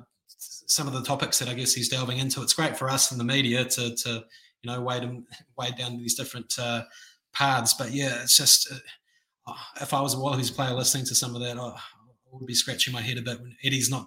some 0.70 0.86
of 0.86 0.92
the 0.92 1.02
topics 1.02 1.38
that 1.38 1.48
I 1.48 1.54
guess 1.54 1.74
he's 1.74 1.88
delving 1.88 2.18
into. 2.18 2.42
It's 2.42 2.52
great 2.52 2.76
for 2.76 2.88
us 2.88 3.10
in 3.10 3.18
the 3.18 3.24
media 3.24 3.64
to, 3.64 3.94
to 3.94 4.24
you 4.62 4.70
know, 4.70 4.80
wade, 4.80 5.02
him, 5.02 5.26
wade 5.58 5.76
down 5.76 5.98
these 5.98 6.14
different 6.14 6.52
uh, 6.58 6.82
paths. 7.32 7.74
But 7.74 7.92
yeah, 7.92 8.22
it's 8.22 8.36
just, 8.36 8.72
uh, 8.72 9.52
if 9.80 9.92
I 9.92 10.00
was 10.00 10.14
a 10.14 10.18
Wallabies 10.18 10.50
player 10.50 10.72
listening 10.72 11.06
to 11.06 11.14
some 11.14 11.34
of 11.34 11.42
that, 11.42 11.58
I 11.58 11.74
would 12.32 12.46
be 12.46 12.54
scratching 12.54 12.92
my 12.92 13.02
head 13.02 13.18
a 13.18 13.22
bit 13.22 13.40
when 13.40 13.56
Eddie's 13.64 13.90
not, 13.90 14.06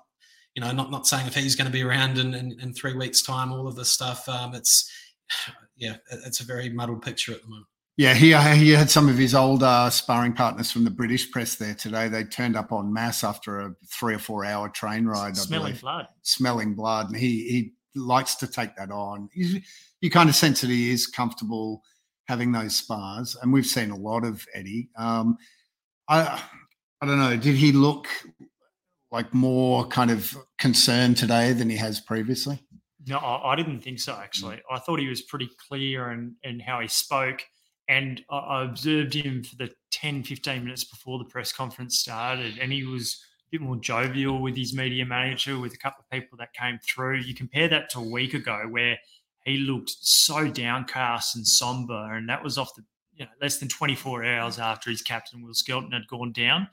you 0.56 0.62
know, 0.62 0.72
not, 0.72 0.92
not 0.92 1.08
saying 1.08 1.28
if 1.28 1.36
he's 1.36 1.56
going 1.56 1.68
to 1.68 1.74
be 1.74 1.84
around 1.84 2.18
in, 2.18 2.34
in, 2.34 2.58
in, 2.62 2.74
three 2.74 2.94
weeks' 2.94 3.24
time, 3.24 3.52
all 3.52 3.68
of 3.68 3.76
this 3.76 3.92
stuff. 3.92 4.28
Um, 4.30 4.54
it's, 4.56 4.90
yeah, 5.76 5.96
it's 6.12 6.40
a 6.40 6.46
very 6.46 6.70
muddled 6.70 7.02
picture 7.02 7.34
at 7.34 7.42
the 7.42 7.50
moment. 7.50 7.68
Yeah, 7.96 8.16
he 8.16 8.36
he 8.58 8.72
had 8.72 8.90
some 8.90 9.08
of 9.08 9.18
his 9.18 9.36
old 9.36 9.62
uh, 9.62 9.90
sparring 9.92 10.34
partners 10.34 10.72
from 10.72 10.84
the 10.84 10.90
British 10.90 11.30
press 11.30 11.56
there 11.56 11.76
today. 11.76 12.08
They 12.08 12.24
turned 12.24 12.56
up 12.56 12.72
en 12.72 12.92
masse 12.92 13.24
after 13.24 13.60
a 13.60 13.76
three 13.88 14.16
or 14.16 14.20
four 14.20 14.46
hour 14.46 14.68
train 14.70 15.06
ride. 15.06 15.38
Smelling 15.38 15.76
blood. 15.76 16.08
Smelling 16.24 16.74
blood, 16.74 17.08
and 17.08 17.18
he 17.18 17.44
he 17.50 17.74
likes 17.96 18.34
to 18.36 18.48
take 18.48 18.76
that 18.78 18.90
on. 18.90 19.30
He's, 19.32 19.60
you 20.02 20.10
kind 20.10 20.28
of 20.28 20.36
sense 20.36 20.62
that 20.62 20.72
he 20.72 20.90
is 20.90 21.06
comfortable 21.06 21.84
having 22.26 22.52
those 22.52 22.76
spars, 22.76 23.38
and 23.42 23.54
we've 23.54 23.66
seen 23.66 23.92
a 23.92 23.96
lot 23.96 24.26
of 24.26 24.44
Eddie. 24.56 24.90
Um, 24.98 25.38
I 26.10 26.42
I 27.00 27.06
don't 27.06 27.20
know. 27.20 27.38
Did 27.38 27.56
he 27.56 27.74
look 27.74 28.08
like 29.12 29.36
more 29.36 29.86
kind 29.86 30.10
of 30.10 30.36
concerned 30.58 31.18
today 31.18 31.54
than 31.54 31.70
he 31.70 31.78
has 31.78 32.02
previously? 32.02 32.60
No, 33.06 33.18
I, 33.18 33.54
I 33.54 33.56
didn't 33.56 33.82
think 33.82 34.00
so. 34.00 34.14
Actually, 34.14 34.64
I 34.72 34.80
thought 34.80 35.00
he 35.00 35.08
was 35.10 35.22
pretty 35.22 35.52
clear 35.68 36.12
in 36.12 36.36
in 36.44 36.60
how 36.60 36.80
he 36.80 36.88
spoke 36.88 37.44
and 37.88 38.22
I 38.30 38.64
observed 38.64 39.14
him 39.14 39.44
for 39.44 39.56
the 39.58 39.72
10, 39.92 40.24
15 40.24 40.64
minutes 40.64 40.84
before 40.84 41.20
the 41.20 41.26
press 41.26 41.52
conference 41.52 42.00
started, 42.00 42.58
and 42.60 42.72
he 42.72 42.84
was 42.84 43.22
a 43.48 43.52
bit 43.52 43.62
more 43.62 43.76
jovial 43.76 44.42
with 44.42 44.56
his 44.56 44.74
media 44.74 45.06
manager, 45.06 45.60
with 45.60 45.74
a 45.74 45.78
couple 45.78 46.04
of 46.04 46.10
people 46.10 46.38
that 46.38 46.54
came 46.54 46.80
through. 46.80 47.18
You 47.20 47.36
compare 47.36 47.68
that 47.68 47.90
to 47.92 48.00
a 48.00 48.10
week 48.10 48.34
ago 48.34 48.66
where 48.70 48.98
he 49.46 49.58
looked 49.58 49.92
so 50.00 50.48
downcast 50.48 51.36
and 51.36 51.46
somber, 51.46 52.14
and 52.14 52.28
that 52.30 52.44
was 52.44 52.58
off 52.58 52.74
the 52.76 52.84
you 53.16 53.26
know 53.26 53.32
less 53.42 53.58
than 53.58 53.68
24 53.68 54.26
hours 54.26 54.60
after 54.60 54.90
his 54.90 55.02
captain 55.02 55.44
Will 55.44 55.54
Skelton 55.54 55.92
had 55.92 56.08
gone 56.08 56.32
down. 56.32 56.68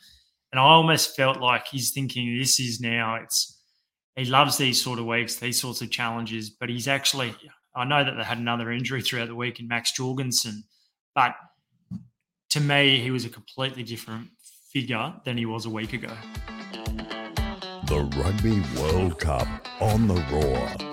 And 0.53 0.59
I 0.59 0.63
almost 0.63 1.15
felt 1.15 1.39
like 1.39 1.67
he's 1.69 1.91
thinking 1.91 2.39
this 2.39 2.59
is 2.59 2.81
now 2.81 3.17
it's 3.17 3.59
he 4.17 4.25
loves 4.25 4.57
these 4.57 4.81
sort 4.83 4.99
of 4.99 5.07
weeks, 5.07 5.37
these 5.37 5.61
sorts 5.61 5.81
of 5.83 5.91
challenges, 5.91 6.51
but 6.51 6.69
he's 6.69 6.89
actually 6.89 7.35
I 7.75 7.85
know 7.85 8.05
that 8.05 8.17
they 8.17 8.25
had 8.25 8.39
another 8.39 8.71
injury 8.71 9.03
throughout 9.03 9.29
the 9.29 9.35
week 9.35 9.61
in 9.61 9.69
Max 9.69 9.93
Jorgensen 9.93 10.65
but 11.15 11.35
to 12.51 12.61
me, 12.61 13.01
he 13.01 13.11
was 13.11 13.25
a 13.25 13.29
completely 13.29 13.83
different 13.83 14.29
figure 14.73 15.13
than 15.25 15.37
he 15.37 15.47
was 15.47 15.67
a 15.67 15.71
week 15.71 15.93
ago. 15.93 16.13
The 17.87 18.09
Rugby 18.17 18.63
World 18.81 19.19
Cup 19.19 19.49
on 19.81 20.09
the 20.09 20.15
Roar. 20.31 20.91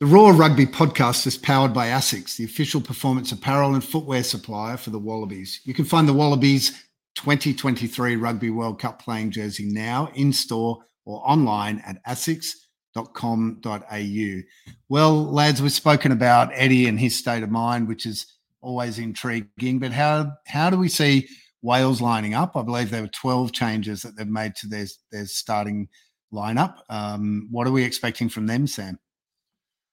The 0.00 0.06
Roar 0.06 0.34
Rugby 0.34 0.66
podcast 0.66 1.26
is 1.26 1.38
powered 1.38 1.72
by 1.72 1.88
ASICS, 1.88 2.36
the 2.36 2.44
official 2.44 2.80
performance 2.80 3.32
apparel 3.32 3.74
and 3.74 3.82
footwear 3.82 4.22
supplier 4.22 4.76
for 4.76 4.90
the 4.90 4.98
Wallabies. 4.98 5.60
You 5.64 5.72
can 5.72 5.84
find 5.84 6.08
the 6.08 6.12
Wallabies 6.12 6.84
2023 7.16 8.16
Rugby 8.16 8.50
World 8.50 8.80
Cup 8.80 9.00
playing 9.00 9.30
jersey 9.30 9.66
now 9.66 10.10
in 10.14 10.32
store 10.32 10.84
or 11.04 11.22
online 11.24 11.82
at 11.86 12.04
ASICS 12.04 12.54
au. 12.96 14.42
Well, 14.88 15.24
lads, 15.24 15.62
we've 15.62 15.72
spoken 15.72 16.12
about 16.12 16.50
Eddie 16.54 16.86
and 16.86 16.98
his 16.98 17.16
state 17.16 17.42
of 17.42 17.50
mind, 17.50 17.88
which 17.88 18.06
is 18.06 18.26
always 18.60 18.98
intriguing. 18.98 19.78
But 19.78 19.92
how 19.92 20.32
how 20.46 20.70
do 20.70 20.78
we 20.78 20.88
see 20.88 21.28
Wales 21.62 22.00
lining 22.00 22.34
up? 22.34 22.56
I 22.56 22.62
believe 22.62 22.90
there 22.90 23.02
were 23.02 23.08
12 23.08 23.52
changes 23.52 24.02
that 24.02 24.16
they've 24.16 24.26
made 24.26 24.54
to 24.56 24.66
their, 24.66 24.86
their 25.10 25.26
starting 25.26 25.88
lineup. 26.32 26.78
Um, 26.88 27.48
what 27.50 27.66
are 27.66 27.72
we 27.72 27.84
expecting 27.84 28.28
from 28.28 28.46
them, 28.46 28.66
Sam? 28.66 28.98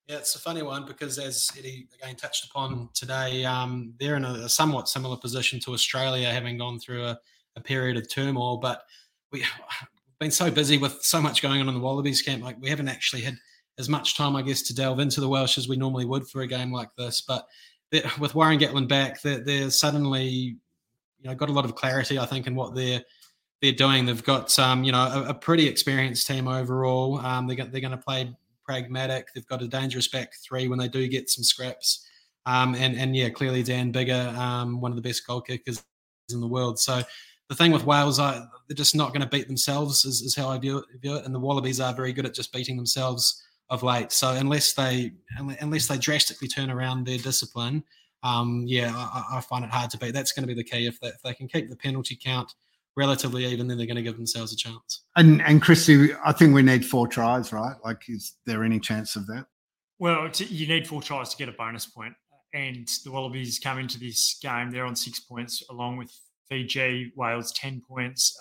Yeah, 0.08 0.18
it's 0.18 0.36
a 0.36 0.40
funny 0.40 0.62
one 0.62 0.86
because 0.86 1.18
as 1.20 1.50
Eddie 1.58 1.88
again 1.94 2.16
touched 2.16 2.46
upon 2.46 2.90
today, 2.94 3.46
um, 3.46 3.94
they're 4.00 4.18
in 4.18 4.26
a, 4.26 4.34
a, 4.34 4.50
somewhat 4.50 4.90
similar 4.90 5.16
position 5.16 5.60
to 5.62 5.74
Australia, 5.74 6.30
having 6.30 6.58
gone 6.58 6.80
through 6.80 7.06
a, 7.06 7.20
a 7.56 7.62
period 7.62 7.96
of 7.96 8.10
turmoil. 8.12 8.58
But 8.58 8.84
we 9.32 9.46
been 10.22 10.32
so 10.32 10.52
busy 10.52 10.78
with 10.78 11.02
so 11.02 11.20
much 11.20 11.42
going 11.42 11.60
on 11.60 11.68
in 11.68 11.74
the 11.74 11.80
Wallabies 11.80 12.22
camp, 12.22 12.44
like 12.44 12.56
we 12.62 12.70
haven't 12.70 12.88
actually 12.88 13.24
had 13.24 13.36
as 13.80 13.90
much 13.90 14.16
time, 14.16 14.36
I 14.36 14.44
guess, 14.44 14.62
to 14.64 14.76
delve 14.76 15.00
into 15.00 15.20
the 15.20 15.28
Welsh 15.28 15.58
as 15.58 15.68
we 15.68 15.76
normally 15.76 16.06
would 16.06 16.28
for 16.28 16.44
a 16.44 16.48
game 16.48 16.72
like 16.72 16.90
this. 16.96 17.22
But 17.22 17.48
with 18.20 18.36
Warren 18.36 18.60
Gatland 18.60 18.88
back, 18.88 19.20
they're, 19.24 19.44
they're, 19.44 19.72
suddenly, 19.72 20.24
you 20.24 20.60
know, 21.24 21.34
got 21.34 21.50
a 21.50 21.54
lot 21.54 21.66
of 21.66 21.74
clarity, 21.74 22.20
I 22.20 22.28
think, 22.28 22.46
in 22.46 22.54
what 22.56 22.76
they're 22.76 23.02
they're 23.64 23.72
doing. 23.72 24.06
They've 24.06 24.24
got, 24.24 24.58
um, 24.60 24.84
you 24.84 24.92
know, 24.92 25.00
a, 25.00 25.30
a, 25.30 25.34
pretty 25.34 25.68
experienced 25.68 26.26
team 26.26 26.48
overall. 26.48 27.20
Um, 27.20 27.48
they're, 27.48 27.66
they're 27.66 27.82
going 27.82 27.92
to 27.92 27.98
play 27.98 28.36
pragmatic. 28.66 29.28
They've 29.34 29.46
got 29.46 29.62
a 29.62 29.68
dangerous 29.68 30.08
back 30.08 30.34
three 30.36 30.68
when 30.68 30.80
they 30.80 30.88
do 30.88 31.08
get 31.08 31.30
some 31.30 31.44
scraps. 31.44 32.08
Um, 32.46 32.76
and 32.76 32.96
and 32.96 33.16
yeah, 33.16 33.30
clearly 33.30 33.64
Dan 33.64 33.92
Biggar, 33.92 34.36
um, 34.36 34.82
one 34.82 34.92
of 34.92 34.96
the 34.96 35.02
best 35.02 35.26
goal 35.26 35.42
kickers 35.42 35.84
in 36.30 36.42
the 36.42 36.48
world. 36.48 36.80
So 36.80 37.02
the 37.52 37.56
thing 37.56 37.74
with 37.74 37.84
Wales, 37.84 38.18
I, 38.18 38.46
they're 38.70 38.76
just 38.76 38.96
not 38.96 39.10
going 39.10 39.20
to 39.24 39.28
beat 39.28 39.46
themselves, 39.46 40.06
is, 40.06 40.22
is 40.22 40.34
how 40.34 40.48
I 40.48 40.58
view 40.58 40.78
it, 40.78 40.86
view 41.02 41.18
it, 41.18 41.26
And 41.26 41.36
the 41.36 41.40
Wallabies 41.40 41.82
are 41.82 41.94
very 41.94 42.14
good 42.14 42.26
at 42.26 42.34
just 42.34 42.54
beating 42.54 42.78
themselves 42.78 43.44
of 43.70 43.84
late. 43.84 44.14
So 44.14 44.32
unless 44.32 44.72
they 44.72 45.12
unless 45.60 45.86
they 45.86 45.98
drastically 45.98 46.48
turn 46.48 46.72
around 46.72 47.06
their 47.06 47.18
discipline, 47.18 47.84
um, 48.24 48.64
yeah, 48.68 48.94
I, 48.96 49.38
I, 49.38 49.42
find 49.42 49.66
it 49.66 49.70
hard 49.70 49.92
to 49.92 49.98
beat. 49.98 50.14
That's 50.14 50.32
going 50.32 50.44
to 50.44 50.48
be 50.48 50.54
the 50.54 50.64
key. 50.64 50.88
If 50.88 50.98
they, 51.02 51.10
if 51.10 51.22
they 51.26 51.34
can 51.34 51.50
keep 51.50 51.70
the 51.70 51.76
penalty 51.76 52.18
count 52.24 52.54
relatively 52.96 53.46
even, 53.46 53.68
then 53.68 53.78
they're 53.78 53.88
going 53.88 53.98
to 53.98 54.02
give 54.02 54.16
themselves 54.16 54.54
a 54.54 54.56
chance. 54.56 55.04
And 55.18 55.42
and 55.42 55.62
Christy, 55.62 56.12
I 56.24 56.32
think 56.32 56.54
we 56.54 56.62
need 56.62 56.86
four 56.86 57.06
tries, 57.06 57.52
right? 57.52 57.76
Like, 57.84 58.04
is 58.08 58.36
there 58.46 58.64
any 58.64 58.80
chance 58.80 59.18
of 59.18 59.28
that? 59.28 59.46
Well, 60.00 60.30
you 60.38 60.68
need 60.68 60.88
four 60.88 61.02
tries 61.02 61.32
to 61.32 61.38
get 61.38 61.50
a 61.50 61.54
bonus 61.54 61.86
point. 61.86 62.14
And 62.54 62.88
the 63.04 63.12
Wallabies 63.12 63.60
come 63.60 63.78
into 63.78 64.00
this 64.00 64.40
game, 64.42 64.72
they're 64.72 64.86
on 64.86 64.96
six 64.96 65.20
points, 65.20 65.64
along 65.70 65.98
with 65.98 66.18
Fiji, 66.52 67.14
Wales, 67.16 67.54
10 67.54 67.82
points. 67.88 68.38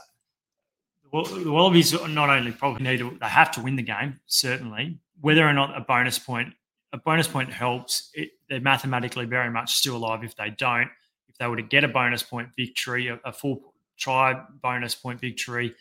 The 1.12 1.50
Wallabies 1.50 1.92
not 2.08 2.28
only 2.28 2.50
probably 2.50 2.82
need 2.82 2.98
to, 2.98 3.16
they 3.20 3.26
have 3.26 3.52
to 3.52 3.60
win 3.60 3.76
the 3.76 3.82
game, 3.82 4.18
certainly. 4.26 4.98
Whether 5.20 5.46
or 5.46 5.52
not 5.52 5.76
a 5.76 5.80
bonus 5.80 6.18
point, 6.18 6.52
a 6.92 6.98
bonus 6.98 7.28
point 7.28 7.52
helps. 7.52 8.10
It, 8.14 8.30
they're 8.48 8.60
mathematically 8.60 9.26
very 9.26 9.48
much 9.48 9.74
still 9.74 9.96
alive 9.96 10.24
if 10.24 10.34
they 10.34 10.50
don't. 10.50 10.88
If 11.28 11.38
they 11.38 11.46
were 11.46 11.56
to 11.56 11.62
get 11.62 11.84
a 11.84 11.88
bonus 11.88 12.22
point 12.24 12.48
victory, 12.56 13.06
a, 13.06 13.20
a 13.24 13.32
full 13.32 13.74
try 13.96 14.42
bonus 14.60 14.96
point 14.96 15.20
victory, 15.20 15.74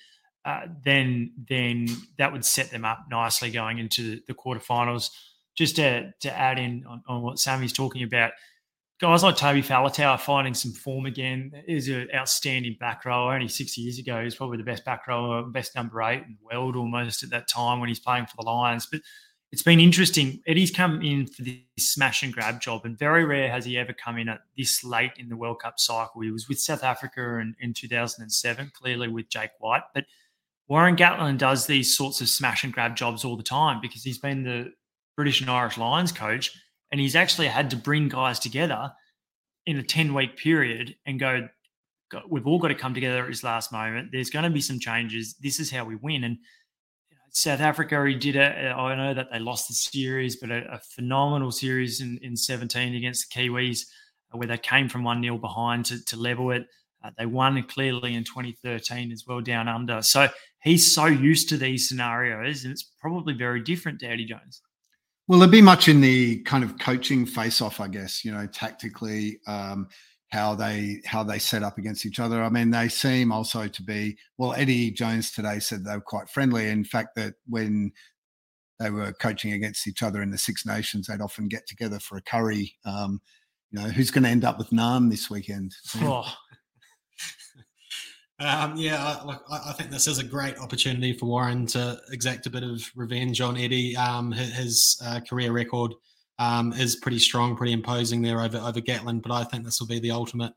uh, 0.45 0.67
then 0.83 1.31
then 1.47 1.87
that 2.17 2.31
would 2.31 2.45
set 2.45 2.69
them 2.69 2.85
up 2.85 3.05
nicely 3.09 3.49
going 3.49 3.79
into 3.79 4.03
the, 4.03 4.23
the 4.27 4.33
quarterfinals. 4.35 5.09
Just 5.55 5.77
to, 5.77 6.13
to 6.21 6.37
add 6.37 6.59
in 6.59 6.85
on, 6.87 7.03
on 7.07 7.21
what 7.23 7.39
Sammy's 7.39 7.73
talking 7.73 8.03
about, 8.03 8.31
guys 8.99 9.23
like 9.23 9.37
Toby 9.37 9.61
Faletau 9.61 10.11
are 10.11 10.17
finding 10.17 10.53
some 10.53 10.73
form 10.73 11.05
again. 11.05 11.51
is 11.67 11.87
an 11.87 12.09
outstanding 12.13 12.75
back 12.79 13.05
rower. 13.05 13.33
Only 13.33 13.47
six 13.47 13.77
years 13.77 13.97
ago, 13.97 14.23
he's 14.23 14.35
probably 14.35 14.57
the 14.57 14.63
best 14.63 14.83
back 14.83 15.07
rower, 15.07 15.43
best 15.43 15.75
number 15.75 16.01
eight 16.03 16.23
in 16.23 16.37
the 16.39 16.55
world 16.55 16.75
almost 16.75 17.23
at 17.23 17.29
that 17.29 17.47
time 17.47 17.79
when 17.79 17.87
he's 17.87 17.99
playing 17.99 18.25
for 18.25 18.35
the 18.37 18.43
Lions. 18.43 18.87
But 18.91 19.01
it's 19.51 19.63
been 19.63 19.79
interesting. 19.79 20.41
Eddie's 20.45 20.69
come 20.69 21.01
in 21.01 21.25
for 21.25 21.41
this 21.43 21.57
smash 21.77 22.23
and 22.23 22.33
grab 22.33 22.61
job, 22.61 22.81
and 22.83 22.99
very 22.99 23.23
rare 23.23 23.49
has 23.49 23.65
he 23.65 23.77
ever 23.77 23.93
come 23.93 24.17
in 24.17 24.29
at 24.29 24.41
this 24.57 24.83
late 24.83 25.11
in 25.17 25.29
the 25.29 25.37
World 25.37 25.61
Cup 25.61 25.79
cycle. 25.79 26.21
He 26.21 26.29
was 26.29 26.49
with 26.49 26.59
South 26.59 26.83
Africa 26.83 27.39
in, 27.39 27.55
in 27.59 27.73
2007, 27.73 28.71
clearly 28.75 29.07
with 29.07 29.29
Jake 29.29 29.51
White. 29.59 29.83
But 29.93 30.05
Warren 30.67 30.95
Gatland 30.95 31.39
does 31.39 31.65
these 31.65 31.95
sorts 31.95 32.21
of 32.21 32.29
smash 32.29 32.63
and 32.63 32.73
grab 32.73 32.95
jobs 32.95 33.25
all 33.25 33.37
the 33.37 33.43
time 33.43 33.79
because 33.81 34.03
he's 34.03 34.19
been 34.19 34.43
the 34.43 34.71
British 35.15 35.41
and 35.41 35.49
Irish 35.49 35.77
Lions 35.77 36.11
coach, 36.11 36.51
and 36.91 36.99
he's 36.99 37.15
actually 37.15 37.47
had 37.47 37.69
to 37.71 37.77
bring 37.77 38.09
guys 38.09 38.39
together 38.39 38.91
in 39.65 39.77
a 39.77 39.83
10 39.83 40.13
week 40.13 40.37
period 40.37 40.95
and 41.05 41.19
go, 41.19 41.47
we've 42.27 42.47
all 42.47 42.59
got 42.59 42.69
to 42.69 42.75
come 42.75 42.93
together 42.93 43.23
at 43.23 43.29
this 43.29 43.43
last 43.43 43.71
moment. 43.71 44.09
There's 44.11 44.29
going 44.29 44.43
to 44.43 44.49
be 44.49 44.61
some 44.61 44.79
changes. 44.79 45.35
This 45.35 45.59
is 45.59 45.69
how 45.69 45.85
we 45.85 45.95
win. 45.95 46.23
And 46.23 46.37
South 47.31 47.59
Africa, 47.59 48.03
he 48.07 48.15
did 48.15 48.35
it. 48.35 48.41
I 48.41 48.95
know 48.95 49.13
that 49.13 49.27
they 49.31 49.39
lost 49.39 49.67
the 49.67 49.73
series, 49.75 50.37
but 50.37 50.49
a, 50.49 50.73
a 50.73 50.79
phenomenal 50.79 51.51
series 51.51 52.01
in, 52.01 52.17
in 52.21 52.35
17 52.35 52.95
against 52.95 53.29
the 53.29 53.39
Kiwis, 53.39 53.81
uh, 54.33 54.37
where 54.37 54.47
they 54.47 54.57
came 54.57 54.89
from 54.89 55.03
1 55.03 55.21
0 55.21 55.37
behind 55.37 55.85
to, 55.85 56.03
to 56.05 56.17
level 56.17 56.51
it. 56.51 56.65
Uh, 57.03 57.11
they 57.17 57.25
won 57.25 57.61
clearly 57.63 58.15
in 58.15 58.23
2013 58.23 59.11
as 59.11 59.23
well, 59.27 59.39
down 59.39 59.67
under. 59.67 60.01
So 60.01 60.27
he's 60.63 60.93
so 60.93 61.05
used 61.05 61.47
to 61.49 61.57
these 61.57 61.87
scenarios, 61.87 62.63
and 62.63 62.71
it's 62.71 62.83
probably 62.99 63.33
very 63.33 63.61
different 63.61 63.99
to 63.99 64.07
Eddie 64.07 64.25
Jones. 64.25 64.61
Will 65.29 65.37
there 65.37 65.47
be 65.47 65.61
much 65.61 65.87
in 65.87 66.01
the 66.01 66.39
kind 66.39 66.63
of 66.63 66.79
coaching 66.79 67.23
face 67.23 67.61
off, 67.61 67.79
I 67.79 67.87
guess, 67.87 68.25
you 68.25 68.31
know, 68.31 68.47
tactically? 68.47 69.39
Um, 69.47 69.87
how 70.29 70.55
they 70.55 71.01
how 71.05 71.23
they 71.23 71.39
set 71.39 71.63
up 71.63 71.77
against 71.77 72.05
each 72.05 72.19
other. 72.19 72.43
I 72.43 72.49
mean, 72.49 72.71
they 72.71 72.87
seem 72.87 73.31
also 73.31 73.67
to 73.67 73.83
be 73.83 74.17
well. 74.39 74.53
Eddie 74.53 74.89
Jones 74.89 75.31
today 75.31 75.59
said 75.59 75.85
they 75.85 75.95
were 75.95 76.01
quite 76.01 76.29
friendly. 76.29 76.69
In 76.69 76.83
fact, 76.83 77.15
that 77.15 77.35
when 77.47 77.91
they 78.79 78.89
were 78.89 79.13
coaching 79.13 79.53
against 79.53 79.87
each 79.87 80.01
other 80.01 80.23
in 80.23 80.31
the 80.31 80.37
Six 80.37 80.65
Nations, 80.65 81.07
they'd 81.07 81.21
often 81.21 81.47
get 81.47 81.67
together 81.67 81.99
for 81.99 82.17
a 82.17 82.21
curry. 82.23 82.75
Um, 82.83 83.21
you 83.71 83.79
know, 83.79 83.89
who's 83.89 84.11
going 84.11 84.23
to 84.23 84.29
end 84.29 84.45
up 84.45 84.57
with 84.57 84.71
naan 84.71 85.11
this 85.11 85.29
weekend? 85.29 85.75
Oh. 85.97 86.25
um, 88.39 88.75
yeah, 88.77 89.19
look, 89.25 89.43
I, 89.51 89.73
think 89.73 89.91
this 89.91 90.07
is 90.07 90.17
a 90.17 90.23
great 90.23 90.57
opportunity 90.59 91.11
for 91.13 91.25
Warren 91.25 91.65
to 91.67 91.99
exact 92.11 92.45
a 92.45 92.49
bit 92.49 92.63
of 92.63 92.89
revenge 92.95 93.41
on 93.41 93.57
Eddie. 93.57 93.97
Um, 93.97 94.31
his, 94.31 95.01
uh, 95.05 95.19
career 95.19 95.51
record 95.51 95.93
um, 96.37 96.71
is 96.73 96.95
pretty 96.95 97.19
strong, 97.19 97.57
pretty 97.57 97.73
imposing 97.73 98.21
there 98.21 98.39
over 98.39 98.57
over 98.57 98.79
Gatland. 98.79 99.23
But 99.23 99.33
I 99.33 99.43
think 99.43 99.65
this 99.65 99.79
will 99.79 99.87
be 99.87 99.99
the 99.99 100.11
ultimate 100.11 100.53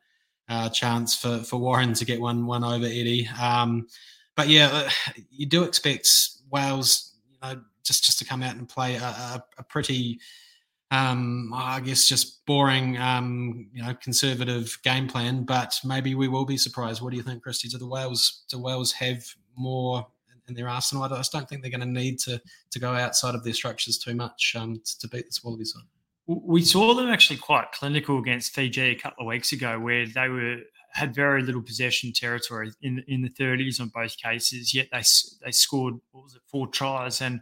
uh, 0.49 0.69
chance 0.69 1.17
for 1.17 1.39
for 1.39 1.57
Warren 1.59 1.93
to 1.95 2.05
get 2.05 2.21
one 2.21 2.47
one 2.47 2.63
over 2.63 2.87
Eddie. 2.87 3.29
Um, 3.41 3.89
but 4.37 4.49
yeah, 4.49 4.71
uh, 4.73 4.91
you 5.31 5.47
do 5.47 5.65
expect 5.65 6.09
Wales, 6.51 7.15
you 7.31 7.39
know, 7.43 7.61
just 7.83 8.05
just 8.05 8.19
to 8.21 8.25
come 8.25 8.43
out 8.43 8.55
and 8.55 8.69
play 8.69 8.97
a, 8.97 9.03
a, 9.03 9.45
a 9.59 9.63
pretty. 9.65 10.21
Um, 10.93 11.51
I 11.55 11.81
guess 11.81 12.07
just 12.07 12.45
boring, 12.45 12.99
um, 12.99 13.67
you 13.73 13.83
know, 13.83 13.95
conservative 13.95 14.79
game 14.85 15.09
plan. 15.09 15.45
But 15.45 15.81
maybe 15.85 16.15
we 16.15 16.29
will 16.29 16.45
be 16.45 16.59
surprised. 16.59 17.01
What 17.01 17.13
do 17.13 17.17
you 17.17 17.23
think, 17.23 17.43
Christy? 17.43 17.69
Do 17.69 17.79
the 17.79 17.87
Wales 17.87 18.45
do 18.51 18.59
Wales 18.59 18.93
have 18.93 19.25
more 19.57 20.07
in 20.49 20.55
their 20.55 20.69
arsenal. 20.69 21.05
I 21.05 21.09
just 21.09 21.33
don't 21.33 21.49
think 21.49 21.63
they're 21.63 21.71
going 21.71 21.81
to 21.81 21.87
need 21.87 22.19
to 22.21 22.41
to 22.71 22.79
go 22.79 22.93
outside 22.93 23.35
of 23.35 23.43
their 23.43 23.55
structures 23.55 23.99
too 23.99 24.15
much 24.15 24.55
um, 24.55 24.83
to, 24.85 24.99
to 24.99 25.09
beat 25.09 25.25
this 25.25 25.43
Wallaby 25.43 25.65
side. 25.65 25.83
We 26.27 26.63
saw 26.63 26.95
them 26.95 27.09
actually 27.09 27.39
quite 27.39 27.73
clinical 27.73 28.19
against 28.19 28.55
Fiji 28.55 28.91
a 28.91 28.95
couple 28.95 29.25
of 29.25 29.29
weeks 29.29 29.53
ago, 29.53 29.81
where 29.81 30.07
they 30.07 30.29
were 30.29 30.59
had 30.93 31.15
very 31.15 31.43
little 31.43 31.63
possession 31.63 32.13
territory 32.13 32.71
in 32.83 33.03
in 33.09 33.23
the 33.23 33.31
30s 33.31 33.81
on 33.81 33.89
both 33.89 34.17
cases. 34.19 34.75
Yet 34.75 34.89
they 34.93 35.03
they 35.43 35.53
scored 35.53 35.95
what 36.11 36.25
was 36.25 36.35
it 36.35 36.43
four 36.47 36.67
tries 36.67 37.23
and 37.23 37.41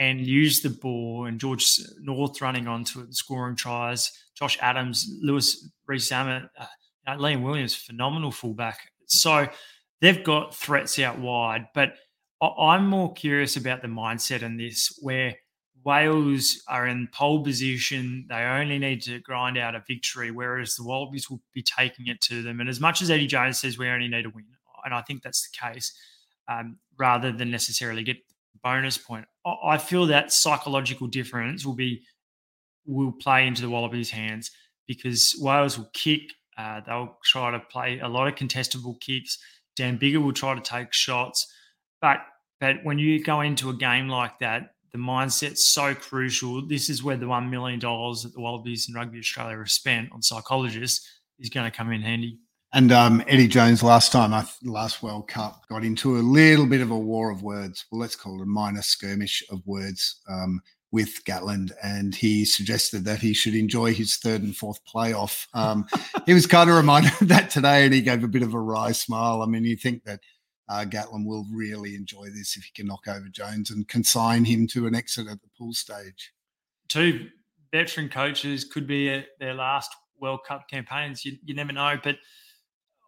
and 0.00 0.26
used 0.26 0.64
the 0.64 0.70
ball 0.70 1.26
and 1.26 1.38
George 1.38 1.78
North 2.00 2.40
running 2.40 2.66
onto 2.66 3.00
it 3.00 3.14
scoring 3.14 3.54
tries. 3.54 4.10
Josh 4.34 4.58
Adams, 4.60 5.06
Louis 5.20 5.70
Rees-Zammit, 5.86 6.48
uh, 6.58 6.66
Liam 7.16 7.42
Williams, 7.42 7.74
phenomenal 7.74 8.32
fullback. 8.32 8.78
So 9.06 9.46
they've 10.00 10.24
got 10.24 10.56
threats 10.56 10.98
out 10.98 11.18
wide, 11.18 11.66
but 11.74 11.94
I'm 12.40 12.86
more 12.86 13.12
curious 13.12 13.56
about 13.56 13.82
the 13.82 13.88
mindset 13.88 14.40
in 14.40 14.56
this, 14.56 14.98
where 15.02 15.36
Wales 15.84 16.62
are 16.66 16.86
in 16.86 17.08
pole 17.12 17.44
position. 17.44 18.24
They 18.30 18.36
only 18.36 18.78
need 18.78 19.02
to 19.02 19.18
grind 19.20 19.58
out 19.58 19.74
a 19.74 19.84
victory, 19.86 20.30
whereas 20.30 20.74
the 20.74 20.84
Wallabies 20.84 21.28
will 21.28 21.42
be 21.52 21.62
taking 21.62 22.06
it 22.06 22.22
to 22.22 22.42
them. 22.42 22.60
And 22.60 22.70
as 22.70 22.80
much 22.80 23.02
as 23.02 23.10
Eddie 23.10 23.26
Jones 23.26 23.60
says 23.60 23.76
we 23.76 23.88
only 23.88 24.08
need 24.08 24.24
a 24.24 24.30
win, 24.30 24.46
and 24.82 24.94
I 24.94 25.02
think 25.02 25.22
that's 25.22 25.50
the 25.50 25.56
case, 25.58 25.92
um, 26.48 26.78
rather 26.98 27.30
than 27.30 27.50
necessarily 27.50 28.02
get 28.02 28.16
bonus 28.62 28.98
point, 28.98 29.26
I 29.44 29.78
feel 29.78 30.06
that 30.06 30.32
psychological 30.32 31.06
difference 31.06 31.64
will 31.64 31.74
be 31.74 32.02
will 32.86 33.12
play 33.12 33.46
into 33.46 33.62
the 33.62 33.70
Wallabies' 33.70 34.10
hands 34.10 34.50
because 34.86 35.36
Wales 35.38 35.78
will 35.78 35.90
kick. 35.92 36.22
Uh, 36.56 36.80
they'll 36.86 37.16
try 37.24 37.50
to 37.50 37.60
play 37.60 38.00
a 38.00 38.08
lot 38.08 38.28
of 38.28 38.34
contestable 38.34 39.00
kicks. 39.00 39.38
Dan 39.76 39.98
Biggar 39.98 40.22
will 40.22 40.32
try 40.32 40.54
to 40.54 40.60
take 40.60 40.92
shots. 40.92 41.52
But 42.00 42.18
but 42.60 42.76
when 42.82 42.98
you 42.98 43.22
go 43.22 43.40
into 43.40 43.70
a 43.70 43.74
game 43.74 44.08
like 44.08 44.38
that, 44.40 44.74
the 44.92 44.98
mindset's 44.98 45.72
so 45.72 45.94
crucial. 45.94 46.66
This 46.66 46.90
is 46.90 47.02
where 47.02 47.16
the 47.16 47.28
one 47.28 47.50
million 47.50 47.78
dollars 47.78 48.22
that 48.22 48.34
the 48.34 48.40
Wallabies 48.40 48.88
and 48.88 48.96
Rugby 48.96 49.18
Australia 49.18 49.56
have 49.58 49.70
spent 49.70 50.12
on 50.12 50.22
psychologists 50.22 51.08
is 51.38 51.48
going 51.48 51.70
to 51.70 51.76
come 51.76 51.90
in 51.92 52.02
handy. 52.02 52.38
And 52.72 52.92
um, 52.92 53.22
Eddie 53.26 53.48
Jones 53.48 53.82
last 53.82 54.12
time, 54.12 54.32
I 54.32 54.46
last 54.62 55.02
World 55.02 55.26
Cup, 55.26 55.66
got 55.68 55.84
into 55.84 56.18
a 56.18 56.20
little 56.20 56.66
bit 56.66 56.80
of 56.80 56.92
a 56.92 56.98
war 56.98 57.30
of 57.30 57.42
words. 57.42 57.84
Well, 57.90 58.00
let's 58.00 58.14
call 58.14 58.38
it 58.38 58.44
a 58.44 58.46
minor 58.46 58.82
skirmish 58.82 59.42
of 59.50 59.66
words 59.66 60.20
um, 60.28 60.60
with 60.92 61.24
Gatland, 61.24 61.72
and 61.82 62.14
he 62.14 62.44
suggested 62.44 63.04
that 63.04 63.20
he 63.20 63.34
should 63.34 63.56
enjoy 63.56 63.92
his 63.92 64.16
third 64.16 64.42
and 64.42 64.56
fourth 64.56 64.78
playoff. 64.84 65.46
Um, 65.52 65.86
he 66.26 66.34
was 66.34 66.46
kind 66.46 66.70
of 66.70 66.76
reminded 66.76 67.12
of 67.20 67.28
that 67.28 67.50
today, 67.50 67.84
and 67.84 67.92
he 67.92 68.02
gave 68.02 68.22
a 68.22 68.28
bit 68.28 68.42
of 68.42 68.54
a 68.54 68.60
wry 68.60 68.92
smile. 68.92 69.42
I 69.42 69.46
mean, 69.46 69.64
you 69.64 69.76
think 69.76 70.04
that 70.04 70.20
uh, 70.68 70.84
Gatland 70.84 71.26
will 71.26 71.46
really 71.52 71.96
enjoy 71.96 72.26
this 72.26 72.56
if 72.56 72.62
he 72.62 72.70
can 72.72 72.86
knock 72.86 73.08
over 73.08 73.26
Jones 73.28 73.72
and 73.72 73.88
consign 73.88 74.44
him 74.44 74.68
to 74.68 74.86
an 74.86 74.94
exit 74.94 75.26
at 75.26 75.42
the 75.42 75.48
pool 75.58 75.72
stage. 75.72 76.32
Two 76.86 77.30
veteran 77.72 78.08
coaches 78.08 78.64
could 78.64 78.86
be 78.86 79.08
a, 79.08 79.26
their 79.40 79.54
last 79.54 79.90
World 80.20 80.40
Cup 80.46 80.68
campaigns. 80.68 81.24
You, 81.24 81.36
you 81.44 81.54
never 81.54 81.72
know, 81.72 81.98
but 82.02 82.16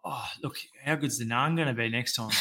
oh, 0.03 0.25
look, 0.41 0.57
how 0.83 0.95
good's 0.95 1.17
the 1.17 1.25
naan 1.25 1.55
going 1.55 1.67
to 1.67 1.73
be 1.73 1.89
next 1.89 2.15
time? 2.15 2.31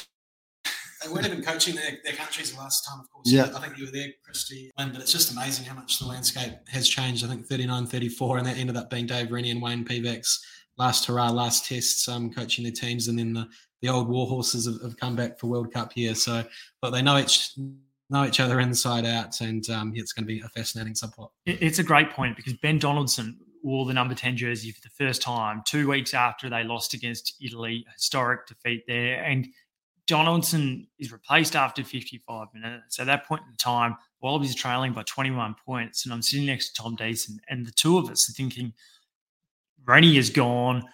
they 1.02 1.12
weren't 1.12 1.26
even 1.26 1.42
coaching 1.42 1.74
their, 1.74 1.98
their 2.04 2.14
countries 2.14 2.52
the 2.52 2.58
last 2.58 2.86
time, 2.86 3.00
of 3.00 3.10
course. 3.10 3.30
Yeah. 3.30 3.50
I 3.54 3.60
think 3.60 3.78
you 3.78 3.86
were 3.86 3.92
there, 3.92 4.08
Christy. 4.24 4.70
But 4.76 4.96
it's 4.96 5.12
just 5.12 5.32
amazing 5.32 5.64
how 5.64 5.74
much 5.74 5.98
the 5.98 6.06
landscape 6.06 6.52
has 6.68 6.88
changed. 6.88 7.24
I 7.24 7.28
think 7.28 7.46
39 7.46 7.86
34, 7.86 8.38
and 8.38 8.46
that 8.46 8.56
ended 8.56 8.76
up 8.76 8.90
being 8.90 9.06
Dave 9.06 9.30
Rennie 9.30 9.50
and 9.50 9.60
Wayne 9.60 9.84
Pivac's 9.84 10.44
last 10.78 11.06
hurrah, 11.06 11.30
last 11.30 11.66
tests 11.66 12.08
um, 12.08 12.32
coaching 12.32 12.64
their 12.64 12.72
teams. 12.72 13.08
And 13.08 13.18
then 13.18 13.32
the, 13.32 13.48
the 13.80 13.88
old 13.88 14.08
war 14.08 14.26
horses 14.26 14.66
have, 14.66 14.80
have, 14.82 14.96
come 14.96 15.16
back 15.16 15.38
for 15.38 15.48
World 15.48 15.72
Cup 15.72 15.92
here. 15.92 16.14
So, 16.14 16.44
but 16.80 16.90
they 16.90 17.02
know 17.02 17.18
each 17.18 17.52
know 18.10 18.24
each 18.26 18.40
other 18.40 18.60
inside 18.60 19.06
out, 19.06 19.40
and 19.40 19.68
um, 19.70 19.92
it's 19.94 20.12
going 20.12 20.24
to 20.24 20.28
be 20.28 20.40
a 20.40 20.48
fascinating 20.50 20.94
subplot. 20.94 21.30
It's 21.46 21.78
a 21.78 21.82
great 21.82 22.10
point 22.10 22.36
because 22.36 22.52
Ben 22.54 22.78
Donaldson 22.78 23.38
wore 23.62 23.86
the 23.86 23.94
number 23.94 24.14
10 24.14 24.36
jersey 24.36 24.70
for 24.72 24.80
the 24.80 24.90
first 24.90 25.22
time 25.22 25.62
two 25.66 25.88
weeks 25.88 26.14
after 26.14 26.50
they 26.50 26.64
lost 26.64 26.94
against 26.94 27.36
Italy, 27.40 27.86
historic 27.94 28.46
defeat 28.46 28.84
there. 28.86 29.22
And 29.22 29.48
Donaldson 30.06 30.88
is 30.98 31.12
replaced 31.12 31.54
after 31.54 31.84
55 31.84 32.48
minutes. 32.52 32.98
At 32.98 33.06
that 33.06 33.26
point 33.26 33.42
in 33.48 33.56
time, 33.56 33.96
Wallabies 34.20 34.54
trailing 34.54 34.92
by 34.92 35.02
21 35.02 35.56
points, 35.66 36.04
and 36.04 36.12
I'm 36.12 36.22
sitting 36.22 36.46
next 36.46 36.72
to 36.74 36.82
Tom 36.82 36.94
Decent, 36.94 37.40
and 37.48 37.66
the 37.66 37.72
two 37.72 37.98
of 37.98 38.08
us 38.08 38.28
are 38.28 38.32
thinking, 38.32 38.72
Rennie 39.84 40.16
is 40.16 40.30
gone. 40.30 40.84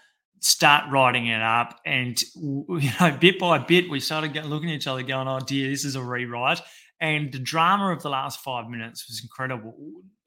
Start 0.41 0.91
writing 0.91 1.27
it 1.27 1.43
up, 1.43 1.79
and 1.85 2.21
you 2.35 2.91
know, 3.01 3.17
bit 3.21 3.39
by 3.39 3.59
bit, 3.59 3.91
we 3.91 4.01
started 4.01 4.35
looking 4.47 4.71
at 4.71 4.77
each 4.77 4.87
other, 4.87 5.03
going, 5.03 5.29
"Oh 5.29 5.41
dear, 5.41 5.69
this 5.69 5.85
is 5.85 5.95
a 5.95 6.03
rewrite." 6.03 6.61
And 7.01 7.33
the 7.33 7.39
drama 7.39 7.93
of 7.93 8.03
the 8.03 8.09
last 8.09 8.41
five 8.41 8.69
minutes 8.69 9.07
was 9.09 9.21
incredible. 9.23 9.75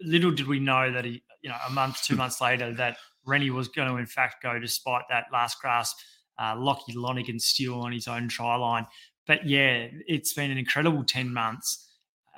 Little 0.04 0.32
did 0.32 0.48
we 0.48 0.60
know 0.60 0.92
that 0.92 1.06
he, 1.06 1.24
you 1.42 1.50
know, 1.50 1.58
a 1.68 1.72
month, 1.72 2.04
two 2.04 2.16
months 2.16 2.42
later, 2.42 2.74
that 2.74 2.98
Rennie 3.26 3.50
was 3.50 3.68
going 3.68 3.88
to 3.88 3.98
in 3.98 4.06
fact 4.06 4.42
go 4.42 4.58
despite 4.60 5.04
that 5.10 5.26
last 5.32 5.60
grasp 5.62 5.98
uh, 6.42 6.56
Lockie 6.58 6.94
Lonergan 6.94 7.40
steal 7.40 7.80
on 7.82 7.92
his 7.92 8.08
own 8.08 8.28
try 8.28 8.56
line. 8.56 8.88
But 9.28 9.48
yeah, 9.48 9.88
it's 10.08 10.34
been 10.34 10.52
an 10.52 10.58
incredible 10.58 11.04
10 11.04 11.32
months. 11.32 11.88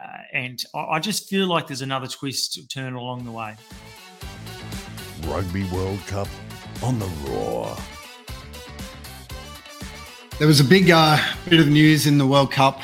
Uh, 0.01 0.17
and 0.33 0.63
I, 0.75 0.79
I 0.79 0.99
just 0.99 1.29
feel 1.29 1.47
like 1.47 1.67
there's 1.67 1.81
another 1.81 2.07
twist 2.07 2.53
to 2.53 2.67
turn 2.67 2.93
along 2.93 3.25
the 3.25 3.31
way. 3.31 3.55
Rugby 5.25 5.63
World 5.65 5.99
Cup 6.07 6.27
on 6.81 6.99
the 6.99 7.07
Roar. 7.25 7.77
There 10.39 10.47
was 10.47 10.59
a 10.59 10.65
big 10.65 10.89
uh, 10.89 11.17
bit 11.47 11.59
of 11.59 11.67
news 11.69 12.05
in 12.07 12.17
the 12.17 12.27
World 12.27 12.51
Cup 12.51 12.81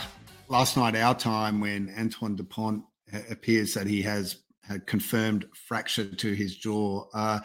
last 0.48 0.78
night, 0.78 0.96
our 0.96 1.16
time, 1.16 1.60
when 1.60 1.94
Antoine 1.98 2.36
Dupont 2.36 2.84
appears 3.30 3.74
that 3.74 3.88
he 3.88 4.02
has 4.04 4.38
had 4.70 4.86
confirmed 4.86 5.46
fracture 5.68 6.06
to 6.06 6.34
his 6.34 6.56
jaw. 6.56 7.06
Uh, 7.14 7.40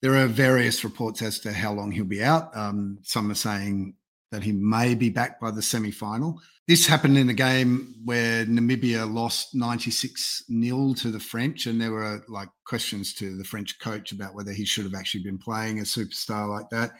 there 0.00 0.16
are 0.16 0.26
various 0.26 0.84
reports 0.84 1.20
as 1.22 1.40
to 1.40 1.52
how 1.52 1.72
long 1.72 1.90
he'll 1.90 2.04
be 2.04 2.22
out. 2.22 2.56
Um, 2.56 2.98
some 3.02 3.30
are 3.30 3.34
saying 3.34 3.94
that 4.30 4.42
he 4.42 4.52
may 4.52 4.94
be 4.94 5.10
back 5.10 5.40
by 5.40 5.50
the 5.50 5.62
semi 5.62 5.90
final. 5.90 6.40
This 6.68 6.86
happened 6.86 7.18
in 7.18 7.28
a 7.28 7.34
game 7.34 7.94
where 8.04 8.46
Namibia 8.46 9.12
lost 9.12 9.54
96 9.54 10.44
0 10.48 10.94
to 10.94 11.10
the 11.10 11.20
French, 11.20 11.66
and 11.66 11.80
there 11.80 11.92
were 11.92 12.22
like 12.28 12.48
questions 12.64 13.12
to 13.14 13.36
the 13.36 13.44
French 13.44 13.78
coach 13.80 14.12
about 14.12 14.34
whether 14.34 14.52
he 14.52 14.64
should 14.64 14.84
have 14.84 14.94
actually 14.94 15.24
been 15.24 15.38
playing 15.38 15.80
a 15.80 15.82
superstar 15.82 16.48
like 16.48 16.70
that. 16.70 16.92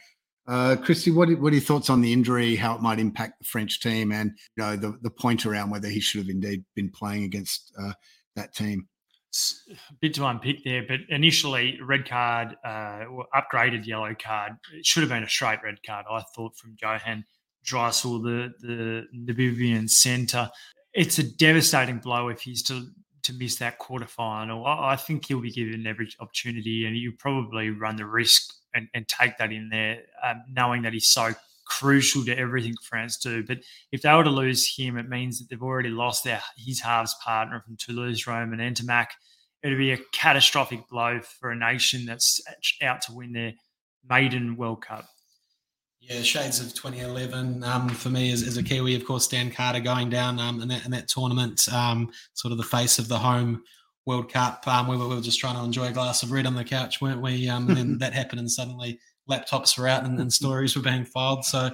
Uh, 0.45 0.75
Christy, 0.75 1.11
what, 1.11 1.29
what 1.39 1.53
are 1.53 1.55
your 1.55 1.63
thoughts 1.63 1.89
on 1.89 2.01
the 2.01 2.11
injury, 2.11 2.55
how 2.55 2.75
it 2.75 2.81
might 2.81 2.99
impact 2.99 3.39
the 3.39 3.45
French 3.45 3.79
team, 3.79 4.11
and 4.11 4.31
you 4.57 4.63
know 4.63 4.75
the, 4.75 4.97
the 5.01 5.09
point 5.09 5.45
around 5.45 5.69
whether 5.69 5.87
he 5.87 6.01
should 6.01 6.19
have 6.19 6.29
indeed 6.29 6.63
been 6.75 6.89
playing 6.89 7.23
against 7.23 7.73
uh, 7.81 7.93
that 8.35 8.53
team? 8.53 8.87
A 9.71 9.93
bit 9.99 10.13
to 10.15 10.25
unpick 10.25 10.63
there, 10.63 10.83
but 10.87 10.99
initially, 11.09 11.79
red 11.81 12.07
card, 12.07 12.55
uh, 12.63 13.05
upgraded 13.35 13.85
yellow 13.87 14.13
card. 14.13 14.53
It 14.73 14.85
should 14.85 15.01
have 15.01 15.09
been 15.09 15.23
a 15.23 15.29
straight 15.29 15.63
red 15.63 15.81
card, 15.83 16.05
I 16.09 16.21
thought, 16.35 16.55
from 16.55 16.75
Johan 16.79 17.25
Deysel, 17.65 18.21
the, 18.21 18.53
the 18.59 19.07
Namibian 19.15 19.89
centre. 19.89 20.51
It's 20.93 21.17
a 21.17 21.23
devastating 21.23 21.97
blow 21.97 22.29
if 22.29 22.41
he's 22.41 22.61
to 22.63 22.87
to 23.23 23.33
miss 23.33 23.55
that 23.55 23.79
quarterfinal. 23.79 24.67
I, 24.67 24.93
I 24.93 24.95
think 24.97 25.25
he'll 25.25 25.41
be 25.41 25.51
given 25.51 25.87
every 25.87 26.09
opportunity, 26.19 26.85
and 26.85 26.95
you 26.95 27.13
probably 27.13 27.69
run 27.69 27.95
the 27.95 28.05
risk 28.05 28.53
and, 28.75 28.87
and 28.93 29.07
take 29.07 29.37
that 29.37 29.51
in 29.51 29.69
there, 29.69 30.01
um, 30.23 30.43
knowing 30.51 30.81
that 30.83 30.93
he's 30.93 31.07
so 31.07 31.33
crucial 31.65 32.25
to 32.25 32.37
everything 32.37 32.75
France 32.83 33.17
do. 33.17 33.43
But 33.43 33.59
if 33.91 34.01
they 34.01 34.13
were 34.13 34.23
to 34.23 34.29
lose 34.29 34.75
him, 34.75 34.97
it 34.97 35.09
means 35.09 35.39
that 35.39 35.49
they've 35.49 35.61
already 35.61 35.89
lost 35.89 36.23
their 36.23 36.41
his 36.57 36.81
halves 36.81 37.15
partner 37.23 37.61
from 37.61 37.77
Toulouse, 37.77 38.27
Romain 38.27 38.59
Ntamack. 38.59 39.07
It'd 39.61 39.77
be 39.77 39.91
a 39.91 39.99
catastrophic 40.11 40.87
blow 40.89 41.21
for 41.21 41.51
a 41.51 41.55
nation 41.55 42.05
that's 42.05 42.41
out 42.81 43.01
to 43.03 43.13
win 43.13 43.33
their 43.33 43.53
maiden 44.07 44.57
World 44.57 44.81
Cup. 44.81 45.05
Yeah, 46.01 46.21
shades 46.21 46.59
of 46.59 46.73
2011 46.73 47.63
um, 47.63 47.87
for 47.87 48.09
me 48.09 48.33
as, 48.33 48.45
as, 48.45 48.57
a 48.57 48.63
Kiwi. 48.63 48.93
Of 48.95 49.05
course, 49.05 49.25
Dan 49.25 49.49
Carter 49.49 49.79
going 49.79 50.09
down 50.09 50.37
um, 50.37 50.61
in, 50.61 50.67
that, 50.67 50.83
in 50.83 50.91
that 50.91 51.07
tournament, 51.07 51.65
um, 51.71 52.11
sort 52.33 52.51
of 52.51 52.57
the 52.57 52.63
face 52.65 52.99
of 52.99 53.07
the 53.07 53.17
home 53.17 53.63
World 54.05 54.29
Cup. 54.29 54.67
Um, 54.67 54.89
we, 54.89 54.97
were, 54.97 55.07
we, 55.07 55.15
were, 55.15 55.21
just 55.21 55.39
trying 55.39 55.55
to 55.55 55.63
enjoy 55.63 55.87
a 55.87 55.91
glass 55.93 56.21
of 56.21 56.33
red 56.33 56.45
on 56.45 56.55
the 56.55 56.65
couch, 56.65 56.99
weren't 56.99 57.21
we? 57.21 57.47
Um, 57.47 57.69
and 57.69 57.77
then 57.77 57.97
that 57.99 58.11
happened, 58.11 58.41
and 58.41 58.51
suddenly 58.51 58.99
laptops 59.29 59.77
were 59.77 59.87
out 59.87 60.03
and, 60.03 60.19
and 60.19 60.33
stories 60.41 60.75
were 60.75 60.81
being 60.81 61.05
filed. 61.05 61.45
So, 61.45 61.71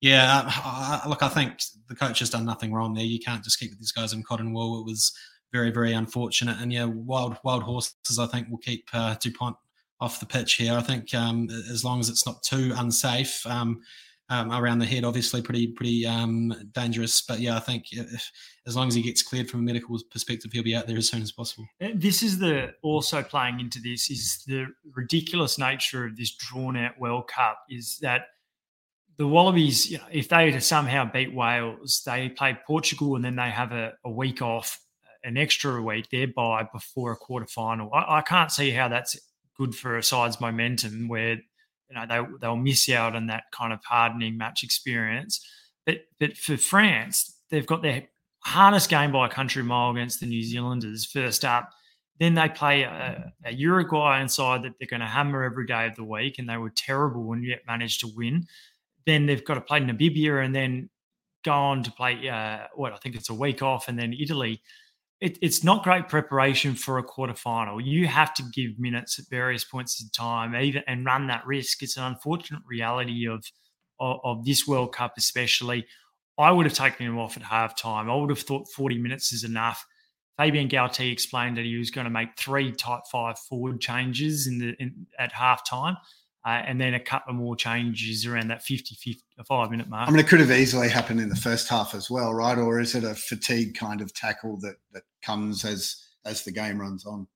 yeah, 0.00 0.44
uh, 0.64 1.00
look, 1.08 1.22
I 1.22 1.28
think 1.28 1.60
the 1.88 1.94
coach 1.94 2.18
has 2.18 2.30
done 2.30 2.44
nothing 2.44 2.72
wrong 2.72 2.94
there. 2.94 3.04
You 3.04 3.20
can't 3.20 3.44
just 3.44 3.58
keep 3.58 3.76
these 3.78 3.92
guys 3.92 4.12
in 4.12 4.22
cotton 4.22 4.52
wool. 4.52 4.80
It 4.80 4.84
was 4.84 5.16
very, 5.52 5.70
very 5.70 5.92
unfortunate. 5.92 6.56
And 6.60 6.72
yeah, 6.72 6.84
wild, 6.84 7.38
wild 7.44 7.62
horses, 7.62 8.18
I 8.18 8.26
think, 8.26 8.48
will 8.48 8.58
keep 8.58 8.86
uh, 8.92 9.14
Dupont 9.20 9.56
off 10.00 10.20
the 10.20 10.26
pitch 10.26 10.54
here. 10.54 10.74
I 10.74 10.82
think 10.82 11.14
um, 11.14 11.48
as 11.70 11.84
long 11.84 12.00
as 12.00 12.08
it's 12.08 12.26
not 12.26 12.42
too 12.42 12.74
unsafe. 12.76 13.46
Um, 13.46 13.80
um, 14.30 14.52
around 14.52 14.78
the 14.78 14.86
head, 14.86 15.04
obviously 15.04 15.42
pretty 15.42 15.68
pretty 15.68 16.06
um, 16.06 16.54
dangerous. 16.72 17.22
But 17.22 17.40
yeah, 17.40 17.56
I 17.56 17.60
think 17.60 17.92
if, 17.92 18.30
as 18.66 18.76
long 18.76 18.88
as 18.88 18.94
he 18.94 19.02
gets 19.02 19.22
cleared 19.22 19.50
from 19.50 19.60
a 19.60 19.62
medical 19.62 19.98
perspective, 20.10 20.52
he'll 20.52 20.62
be 20.62 20.74
out 20.74 20.86
there 20.86 20.96
as 20.96 21.08
soon 21.08 21.22
as 21.22 21.32
possible. 21.32 21.66
Uh, 21.82 21.88
this 21.94 22.22
is 22.22 22.38
the 22.38 22.72
also 22.82 23.22
playing 23.22 23.60
into 23.60 23.80
this 23.80 24.10
is 24.10 24.42
the 24.46 24.66
ridiculous 24.94 25.58
nature 25.58 26.06
of 26.06 26.16
this 26.16 26.34
drawn 26.36 26.76
out 26.76 26.98
World 26.98 27.28
Cup 27.28 27.58
is 27.68 27.98
that 28.00 28.26
the 29.16 29.28
Wallabies, 29.28 29.90
you 29.90 29.98
know, 29.98 30.04
if 30.10 30.28
they 30.28 30.50
to 30.50 30.60
somehow 30.60 31.10
beat 31.10 31.32
Wales, 31.32 32.02
they 32.04 32.28
play 32.30 32.58
Portugal 32.66 33.16
and 33.16 33.24
then 33.24 33.36
they 33.36 33.50
have 33.50 33.72
a, 33.72 33.92
a 34.04 34.10
week 34.10 34.42
off, 34.42 34.80
an 35.22 35.36
extra 35.36 35.80
week 35.80 36.08
thereby 36.10 36.66
before 36.72 37.12
a 37.12 37.16
quarter 37.16 37.46
final. 37.46 37.92
I, 37.92 38.18
I 38.18 38.22
can't 38.22 38.50
see 38.50 38.70
how 38.70 38.88
that's 38.88 39.16
good 39.56 39.74
for 39.74 39.98
a 39.98 40.02
side's 40.02 40.40
momentum 40.40 41.06
where 41.06 41.36
you 41.94 42.00
know 42.00 42.06
they 42.08 42.36
they'll 42.40 42.56
miss 42.56 42.88
out 42.88 43.14
on 43.14 43.26
that 43.26 43.44
kind 43.52 43.72
of 43.72 43.80
hardening 43.84 44.36
match 44.36 44.62
experience. 44.62 45.46
But 45.86 45.98
but 46.18 46.36
for 46.36 46.56
France, 46.56 47.40
they've 47.50 47.66
got 47.66 47.82
their 47.82 48.04
hardest 48.40 48.90
game 48.90 49.12
by 49.12 49.26
a 49.26 49.30
country 49.30 49.62
mile 49.62 49.90
against 49.90 50.20
the 50.20 50.26
New 50.26 50.42
Zealanders 50.42 51.04
first 51.04 51.44
up. 51.44 51.70
Then 52.20 52.34
they 52.34 52.48
play 52.48 52.82
a, 52.82 53.32
a 53.44 53.52
Uruguayan 53.52 54.28
side 54.28 54.62
that 54.62 54.72
they're 54.78 54.88
going 54.88 55.00
to 55.00 55.06
hammer 55.06 55.42
every 55.42 55.66
day 55.66 55.86
of 55.86 55.96
the 55.96 56.04
week, 56.04 56.38
and 56.38 56.48
they 56.48 56.56
were 56.56 56.70
terrible 56.70 57.32
and 57.32 57.44
yet 57.44 57.62
managed 57.66 58.00
to 58.00 58.08
win. 58.14 58.46
Then 59.06 59.26
they've 59.26 59.44
got 59.44 59.54
to 59.54 59.60
play 59.60 59.80
Namibia 59.80 60.44
and 60.44 60.54
then 60.54 60.90
go 61.44 61.52
on 61.52 61.82
to 61.82 61.92
play 61.92 62.28
uh, 62.28 62.66
what 62.74 62.92
I 62.92 62.96
think 62.96 63.16
it's 63.16 63.30
a 63.30 63.34
week 63.34 63.62
off, 63.62 63.88
and 63.88 63.98
then 63.98 64.14
Italy 64.18 64.62
it, 65.24 65.38
it's 65.40 65.64
not 65.64 65.82
great 65.82 66.08
preparation 66.08 66.74
for 66.74 66.98
a 66.98 67.02
quarterfinal. 67.02 67.80
You 67.82 68.06
have 68.06 68.34
to 68.34 68.42
give 68.52 68.78
minutes 68.78 69.18
at 69.18 69.24
various 69.30 69.64
points 69.64 70.02
in 70.02 70.10
time, 70.10 70.54
even 70.54 70.82
and 70.86 71.06
run 71.06 71.28
that 71.28 71.46
risk. 71.46 71.82
It's 71.82 71.96
an 71.96 72.04
unfortunate 72.04 72.60
reality 72.68 73.26
of, 73.26 73.42
of, 73.98 74.20
of 74.22 74.44
this 74.44 74.68
World 74.68 74.94
Cup, 74.94 75.14
especially. 75.16 75.86
I 76.36 76.50
would 76.50 76.66
have 76.66 76.74
taken 76.74 77.06
him 77.06 77.18
off 77.18 77.38
at 77.38 77.42
halftime. 77.42 78.10
I 78.10 78.14
would 78.14 78.28
have 78.28 78.40
thought 78.40 78.68
40 78.68 78.98
minutes 78.98 79.32
is 79.32 79.44
enough. 79.44 79.86
Fabien 80.36 80.68
Galthié 80.68 81.10
explained 81.10 81.56
that 81.56 81.64
he 81.64 81.78
was 81.78 81.90
going 81.90 82.04
to 82.04 82.10
make 82.10 82.36
three 82.36 82.70
type 82.70 83.02
five 83.10 83.38
forward 83.38 83.80
changes 83.80 84.46
in 84.46 84.58
the 84.58 84.74
in, 84.78 85.06
at 85.18 85.32
halftime 85.32 85.96
uh, 86.44 86.62
and 86.66 86.80
then 86.80 86.94
a 86.94 87.00
couple 87.00 87.32
more 87.32 87.56
changes 87.56 88.26
around 88.26 88.48
that 88.48 88.62
50, 88.62 88.94
55 88.94 89.70
minute 89.70 89.88
mark. 89.88 90.08
I 90.08 90.10
mean, 90.10 90.20
it 90.20 90.28
could 90.28 90.40
have 90.40 90.50
easily 90.50 90.88
happened 90.88 91.20
in 91.20 91.28
the 91.28 91.36
first 91.36 91.68
half 91.68 91.94
as 91.94 92.10
well, 92.10 92.34
right? 92.34 92.58
Or 92.58 92.80
is 92.80 92.94
it 92.94 93.04
a 93.04 93.14
fatigue 93.14 93.74
kind 93.74 94.00
of 94.00 94.12
tackle 94.12 94.58
that 94.60 94.76
that 94.92 95.02
comes 95.22 95.64
as 95.64 95.96
as 96.26 96.42
the 96.44 96.52
game 96.52 96.80
runs 96.80 97.06
on? 97.06 97.26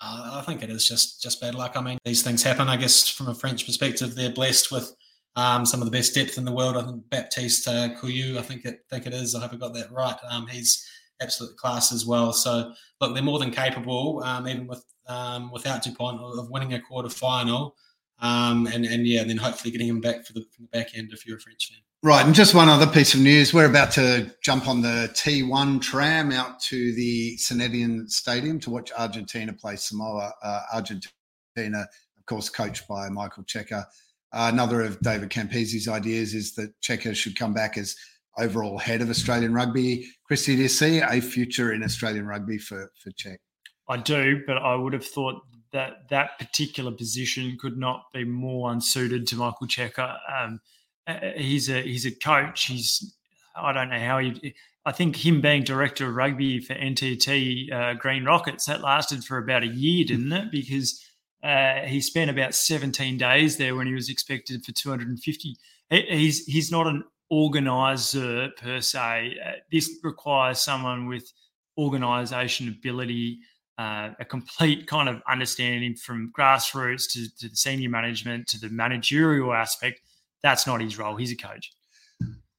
Uh, 0.00 0.40
I 0.40 0.42
think 0.42 0.62
it 0.62 0.70
is 0.70 0.88
just 0.88 1.22
just 1.22 1.40
bad 1.40 1.54
luck. 1.54 1.72
I 1.76 1.82
mean, 1.82 1.98
these 2.04 2.22
things 2.22 2.42
happen. 2.42 2.68
I 2.68 2.76
guess 2.76 3.08
from 3.08 3.28
a 3.28 3.34
French 3.34 3.66
perspective, 3.66 4.14
they're 4.14 4.32
blessed 4.32 4.72
with 4.72 4.94
um, 5.36 5.66
some 5.66 5.82
of 5.82 5.86
the 5.86 5.96
best 5.96 6.14
depth 6.14 6.38
in 6.38 6.44
the 6.46 6.52
world. 6.52 6.76
I 6.76 6.82
think 6.82 7.08
Baptiste 7.10 7.68
uh, 7.68 7.90
Couilloud, 8.00 8.38
I 8.38 8.42
think 8.42 8.64
it 8.64 8.80
think 8.88 9.06
it 9.06 9.12
is. 9.12 9.34
I 9.34 9.40
hope 9.40 9.52
I 9.52 9.56
got 9.56 9.74
that 9.74 9.92
right. 9.92 10.16
Um, 10.30 10.46
he's 10.46 10.86
absolute 11.20 11.56
class 11.56 11.92
as 11.92 12.06
well. 12.06 12.32
So 12.32 12.72
look, 13.00 13.14
they're 13.14 13.22
more 13.22 13.38
than 13.38 13.50
capable, 13.50 14.22
um, 14.24 14.48
even 14.48 14.66
with 14.66 14.84
um, 15.08 15.52
without 15.52 15.82
Dupont, 15.82 16.20
of 16.20 16.50
winning 16.50 16.72
a 16.72 16.80
quarter 16.80 17.10
final. 17.10 17.76
Um, 18.24 18.66
and 18.66 18.86
and 18.86 19.06
yeah, 19.06 19.20
and 19.20 19.28
then 19.28 19.36
hopefully 19.36 19.70
getting 19.70 19.86
him 19.86 20.00
back 20.00 20.24
for 20.24 20.32
the, 20.32 20.46
from 20.56 20.64
the 20.64 20.78
back 20.78 20.96
end 20.96 21.10
if 21.12 21.26
you're 21.26 21.36
a 21.36 21.40
French 21.40 21.68
fan. 21.68 21.78
Right, 22.02 22.24
and 22.24 22.34
just 22.34 22.54
one 22.54 22.70
other 22.70 22.86
piece 22.86 23.12
of 23.12 23.20
news: 23.20 23.52
we're 23.52 23.68
about 23.68 23.92
to 23.92 24.34
jump 24.42 24.66
on 24.66 24.80
the 24.80 25.10
T1 25.12 25.82
tram 25.82 26.32
out 26.32 26.58
to 26.62 26.94
the 26.94 27.36
Zinedine 27.36 28.08
Stadium 28.08 28.58
to 28.60 28.70
watch 28.70 28.90
Argentina 28.96 29.52
play 29.52 29.76
Samoa. 29.76 30.32
Uh, 30.42 30.60
Argentina, 30.72 31.80
of 32.16 32.26
course, 32.26 32.48
coached 32.48 32.88
by 32.88 33.10
Michael 33.10 33.44
Cheika. 33.44 33.84
Uh, 34.32 34.50
another 34.50 34.80
of 34.80 34.98
David 35.00 35.28
Campese's 35.28 35.86
ideas 35.86 36.32
is 36.32 36.54
that 36.54 36.72
Cheika 36.80 37.14
should 37.14 37.38
come 37.38 37.52
back 37.52 37.76
as 37.76 37.94
overall 38.38 38.78
head 38.78 39.02
of 39.02 39.10
Australian 39.10 39.52
rugby. 39.52 40.08
Christy, 40.26 40.56
do 40.56 40.62
you 40.62 40.68
see 40.68 41.00
a 41.00 41.20
future 41.20 41.74
in 41.74 41.82
Australian 41.82 42.26
rugby 42.26 42.56
for 42.56 42.90
for 42.98 43.10
Check? 43.10 43.40
I 43.86 43.98
do, 43.98 44.42
but 44.46 44.56
I 44.56 44.74
would 44.76 44.94
have 44.94 45.04
thought 45.04 45.42
that 45.74 46.08
that 46.08 46.38
particular 46.38 46.92
position 46.92 47.58
could 47.60 47.76
not 47.76 48.06
be 48.14 48.24
more 48.24 48.70
unsuited 48.70 49.26
to 49.26 49.36
Michael 49.36 49.66
Cheika. 49.66 50.16
Um, 50.32 50.60
uh, 51.06 51.18
he's 51.36 51.68
a 51.68 51.82
he's 51.82 52.06
a 52.06 52.12
coach. 52.12 52.66
He's 52.66 53.14
I 53.54 53.72
don't 53.72 53.90
know 53.90 53.98
how 53.98 54.20
he. 54.20 54.54
I 54.86 54.92
think 54.92 55.16
him 55.16 55.40
being 55.40 55.64
director 55.64 56.08
of 56.08 56.14
rugby 56.14 56.60
for 56.60 56.74
NTT 56.74 57.72
uh, 57.72 57.94
Green 57.94 58.24
Rockets 58.24 58.66
that 58.66 58.82
lasted 58.82 59.24
for 59.24 59.38
about 59.38 59.64
a 59.64 59.66
year, 59.66 60.04
didn't 60.04 60.32
it? 60.32 60.50
Because 60.52 61.04
uh, 61.42 61.80
he 61.80 62.00
spent 62.00 62.30
about 62.30 62.54
17 62.54 63.18
days 63.18 63.56
there 63.56 63.74
when 63.74 63.86
he 63.86 63.94
was 63.94 64.08
expected 64.08 64.64
for 64.64 64.72
250. 64.72 65.56
He's 65.90 66.44
he's 66.46 66.70
not 66.70 66.86
an 66.86 67.02
organizer 67.30 68.50
per 68.56 68.80
se. 68.80 69.36
Uh, 69.44 69.52
this 69.72 69.90
requires 70.04 70.60
someone 70.60 71.08
with 71.08 71.32
organization 71.76 72.68
ability, 72.68 73.40
uh, 73.78 74.10
a 74.20 74.24
complete 74.24 74.86
kind 74.86 75.08
of 75.08 75.20
understanding 75.28 75.94
from 75.96 76.32
grassroots 76.36 77.10
to, 77.12 77.28
to 77.38 77.48
the 77.48 77.56
senior 77.56 77.90
management 77.90 78.46
to 78.48 78.60
the 78.60 78.68
managerial 78.68 79.52
aspect. 79.52 80.00
That's 80.42 80.66
not 80.66 80.80
his 80.80 80.98
role. 80.98 81.16
He's 81.16 81.32
a 81.32 81.36
coach. 81.36 81.72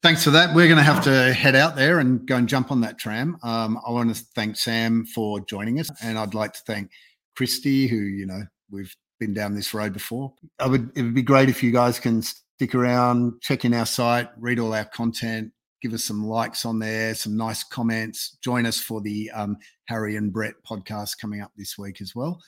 Thanks 0.02 0.24
for 0.24 0.30
that. 0.32 0.54
We're 0.54 0.68
going 0.68 0.78
to 0.78 0.84
have 0.84 1.04
to 1.06 1.34
head 1.34 1.56
out 1.56 1.76
there 1.76 2.00
and 2.00 2.26
go 2.28 2.36
and 2.36 2.48
jump 2.48 2.72
on 2.72 2.82
that 2.82 3.00
tram. 3.00 3.38
Um, 3.42 3.80
I 3.88 3.92
want 3.92 4.16
to 4.16 4.24
thank 4.36 4.56
Sam 4.56 5.06
for 5.06 5.40
joining 5.40 5.80
us, 5.80 5.90
and 6.04 6.20
I'd 6.20 6.36
like 6.36 6.54
to 6.54 6.62
thank 6.68 6.92
Christy, 7.36 7.88
who 7.88 7.98
you 7.98 8.28
know 8.28 8.44
we've 8.70 8.96
been 9.20 9.34
down 9.34 9.56
this 9.56 9.74
road 9.74 9.94
before. 9.94 10.34
I 10.60 10.68
would. 10.68 10.92
It 10.96 11.02
would 11.02 11.16
be 11.16 11.24
great 11.24 11.50
if 11.50 11.64
you 11.64 11.72
guys 11.72 12.00
can 12.00 12.22
stick 12.22 12.76
around, 12.76 13.42
check 13.42 13.66
in 13.66 13.74
our 13.74 13.86
site, 13.86 14.30
read 14.38 14.60
all 14.60 14.74
our 14.74 14.86
content, 14.86 15.52
give 15.82 15.94
us 15.94 16.04
some 16.04 16.26
likes 16.26 16.66
on 16.66 16.80
there, 16.80 17.16
some 17.16 17.38
nice 17.38 17.64
comments. 17.64 18.38
Join 18.42 18.66
us 18.66 18.80
for 18.80 19.02
the 19.02 19.32
um, 19.32 19.58
Harry 19.86 20.16
and 20.16 20.32
Brett 20.32 20.56
podcast 20.68 21.18
coming 21.20 21.42
up 21.42 21.52
this 21.58 21.78
week 21.78 22.02
as 22.02 22.16
well 22.16 22.40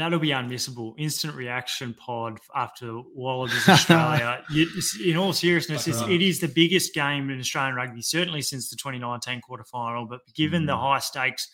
that'll 0.00 0.18
be 0.18 0.28
unmissable. 0.28 0.94
Instant 0.98 1.34
reaction 1.34 1.94
pod 1.94 2.38
after 2.54 3.00
Wallabies 3.14 3.68
Australia. 3.68 4.42
in 5.04 5.16
all 5.16 5.32
seriousness, 5.32 5.86
it's, 5.86 6.00
it 6.02 6.22
is 6.22 6.40
the 6.40 6.48
biggest 6.48 6.94
game 6.94 7.28
in 7.30 7.38
Australian 7.38 7.74
rugby, 7.74 8.00
certainly 8.00 8.40
since 8.40 8.70
the 8.70 8.76
2019 8.76 9.42
quarter 9.42 9.64
final. 9.64 10.06
But 10.06 10.20
given 10.34 10.62
mm. 10.62 10.68
the 10.68 10.76
high 10.76 11.00
stakes 11.00 11.48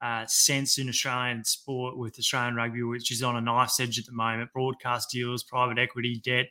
uh, 0.00 0.24
sense 0.26 0.78
in 0.78 0.88
Australian 0.88 1.44
sport 1.44 1.98
with 1.98 2.18
Australian 2.18 2.54
rugby, 2.54 2.82
which 2.82 3.12
is 3.12 3.22
on 3.22 3.36
a 3.36 3.40
knife's 3.40 3.78
edge 3.78 3.98
at 3.98 4.06
the 4.06 4.12
moment, 4.12 4.50
broadcast 4.52 5.10
deals, 5.10 5.42
private 5.42 5.78
equity, 5.78 6.20
debt, 6.24 6.46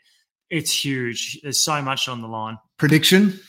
it's 0.52 0.86
huge. 0.86 1.40
There's 1.42 1.64
so 1.64 1.82
much 1.82 2.08
on 2.08 2.22
the 2.22 2.28
line. 2.28 2.58
Prediction? 2.78 3.40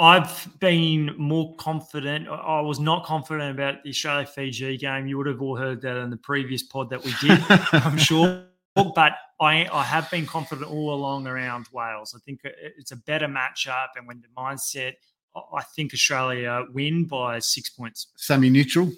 I've 0.00 0.48
been 0.60 1.14
more 1.18 1.56
confident. 1.56 2.28
I 2.28 2.60
was 2.60 2.78
not 2.78 3.04
confident 3.04 3.50
about 3.50 3.82
the 3.82 3.90
Australia 3.90 4.26
Fiji 4.26 4.76
game. 4.76 5.08
You 5.08 5.18
would 5.18 5.26
have 5.26 5.42
all 5.42 5.56
heard 5.56 5.80
that 5.82 5.96
in 5.96 6.10
the 6.10 6.16
previous 6.16 6.62
pod 6.62 6.90
that 6.90 7.02
we 7.04 7.12
did, 7.20 7.38
I'm 7.72 7.98
sure. 7.98 8.44
But 8.76 9.14
I, 9.40 9.68
I 9.72 9.82
have 9.82 10.08
been 10.08 10.24
confident 10.24 10.70
all 10.70 10.94
along 10.94 11.26
around 11.26 11.66
Wales. 11.72 12.14
I 12.16 12.20
think 12.20 12.40
it's 12.44 12.92
a 12.92 12.96
better 12.96 13.26
matchup. 13.26 13.88
And 13.96 14.06
when 14.06 14.20
the 14.20 14.28
mindset, 14.40 14.94
I 15.52 15.62
think 15.62 15.92
Australia 15.92 16.64
win 16.72 17.04
by 17.04 17.40
six 17.40 17.68
points. 17.68 18.08
Semi 18.14 18.50
neutral? 18.50 18.92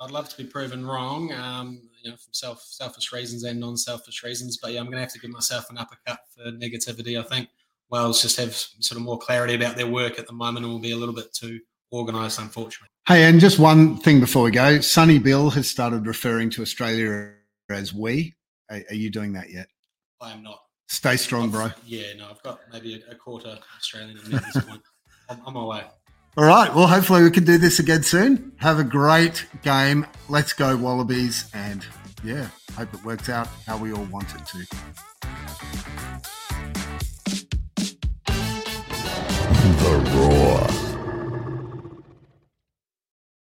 I'd 0.00 0.12
love 0.12 0.28
to 0.28 0.36
be 0.36 0.44
proven 0.44 0.86
wrong, 0.86 1.32
um, 1.32 1.80
you 2.00 2.10
know, 2.10 2.16
from 2.16 2.32
self 2.32 2.62
selfish 2.62 3.12
reasons 3.12 3.42
and 3.42 3.58
non 3.58 3.76
selfish 3.76 4.22
reasons. 4.22 4.56
But 4.56 4.72
yeah, 4.72 4.78
I'm 4.78 4.86
going 4.86 4.96
to 4.96 5.00
have 5.00 5.12
to 5.14 5.18
give 5.18 5.30
myself 5.30 5.68
an 5.70 5.78
uppercut 5.78 6.20
for 6.32 6.52
negativity. 6.52 7.18
I 7.18 7.24
think 7.24 7.48
Wales 7.90 8.22
just 8.22 8.36
have 8.38 8.54
sort 8.54 8.98
of 8.98 9.02
more 9.02 9.18
clarity 9.18 9.54
about 9.54 9.76
their 9.76 9.86
work 9.86 10.18
at 10.18 10.26
the 10.26 10.32
moment 10.32 10.64
and 10.64 10.72
will 10.72 10.80
be 10.80 10.92
a 10.92 10.96
little 10.96 11.14
bit 11.14 11.32
too 11.32 11.60
organised, 11.92 12.38
unfortunately. 12.38 12.88
Hey, 13.06 13.24
and 13.24 13.40
just 13.40 13.58
one 13.58 13.96
thing 13.96 14.20
before 14.20 14.42
we 14.42 14.50
go 14.50 14.80
Sonny 14.80 15.18
Bill 15.18 15.48
has 15.50 15.68
started 15.68 16.06
referring 16.06 16.50
to 16.50 16.62
Australia 16.62 17.32
as 17.70 17.94
we. 17.94 18.34
Are, 18.70 18.82
are 18.90 18.94
you 18.94 19.10
doing 19.10 19.32
that 19.32 19.50
yet? 19.50 19.68
I 20.20 20.32
am 20.32 20.42
not. 20.42 20.60
Stay 20.88 21.16
strong, 21.16 21.44
I've, 21.44 21.52
bro. 21.52 21.70
Yeah, 21.86 22.14
no, 22.18 22.28
I've 22.30 22.42
got 22.42 22.60
maybe 22.72 23.02
a, 23.08 23.12
a 23.12 23.14
quarter 23.14 23.58
Australian 23.76 24.18
at 24.18 24.24
this 24.24 24.64
point. 24.64 24.82
I'm 25.30 25.40
on 25.44 25.54
my 25.54 25.64
way. 25.64 25.84
All 26.36 26.44
right. 26.44 26.72
Well, 26.74 26.86
hopefully 26.86 27.22
we 27.24 27.30
can 27.30 27.44
do 27.44 27.58
this 27.58 27.78
again 27.78 28.02
soon. 28.02 28.52
Have 28.58 28.78
a 28.78 28.84
great 28.84 29.44
game. 29.62 30.06
Let's 30.28 30.52
go, 30.52 30.76
Wallabies. 30.76 31.50
And 31.52 31.84
yeah, 32.22 32.48
hope 32.76 32.94
it 32.94 33.04
works 33.04 33.28
out 33.28 33.48
how 33.66 33.76
we 33.76 33.92
all 33.92 34.04
want 34.04 34.28
it 34.34 34.46
to. 34.46 36.27
the 39.78 39.96
roar. 40.16 40.87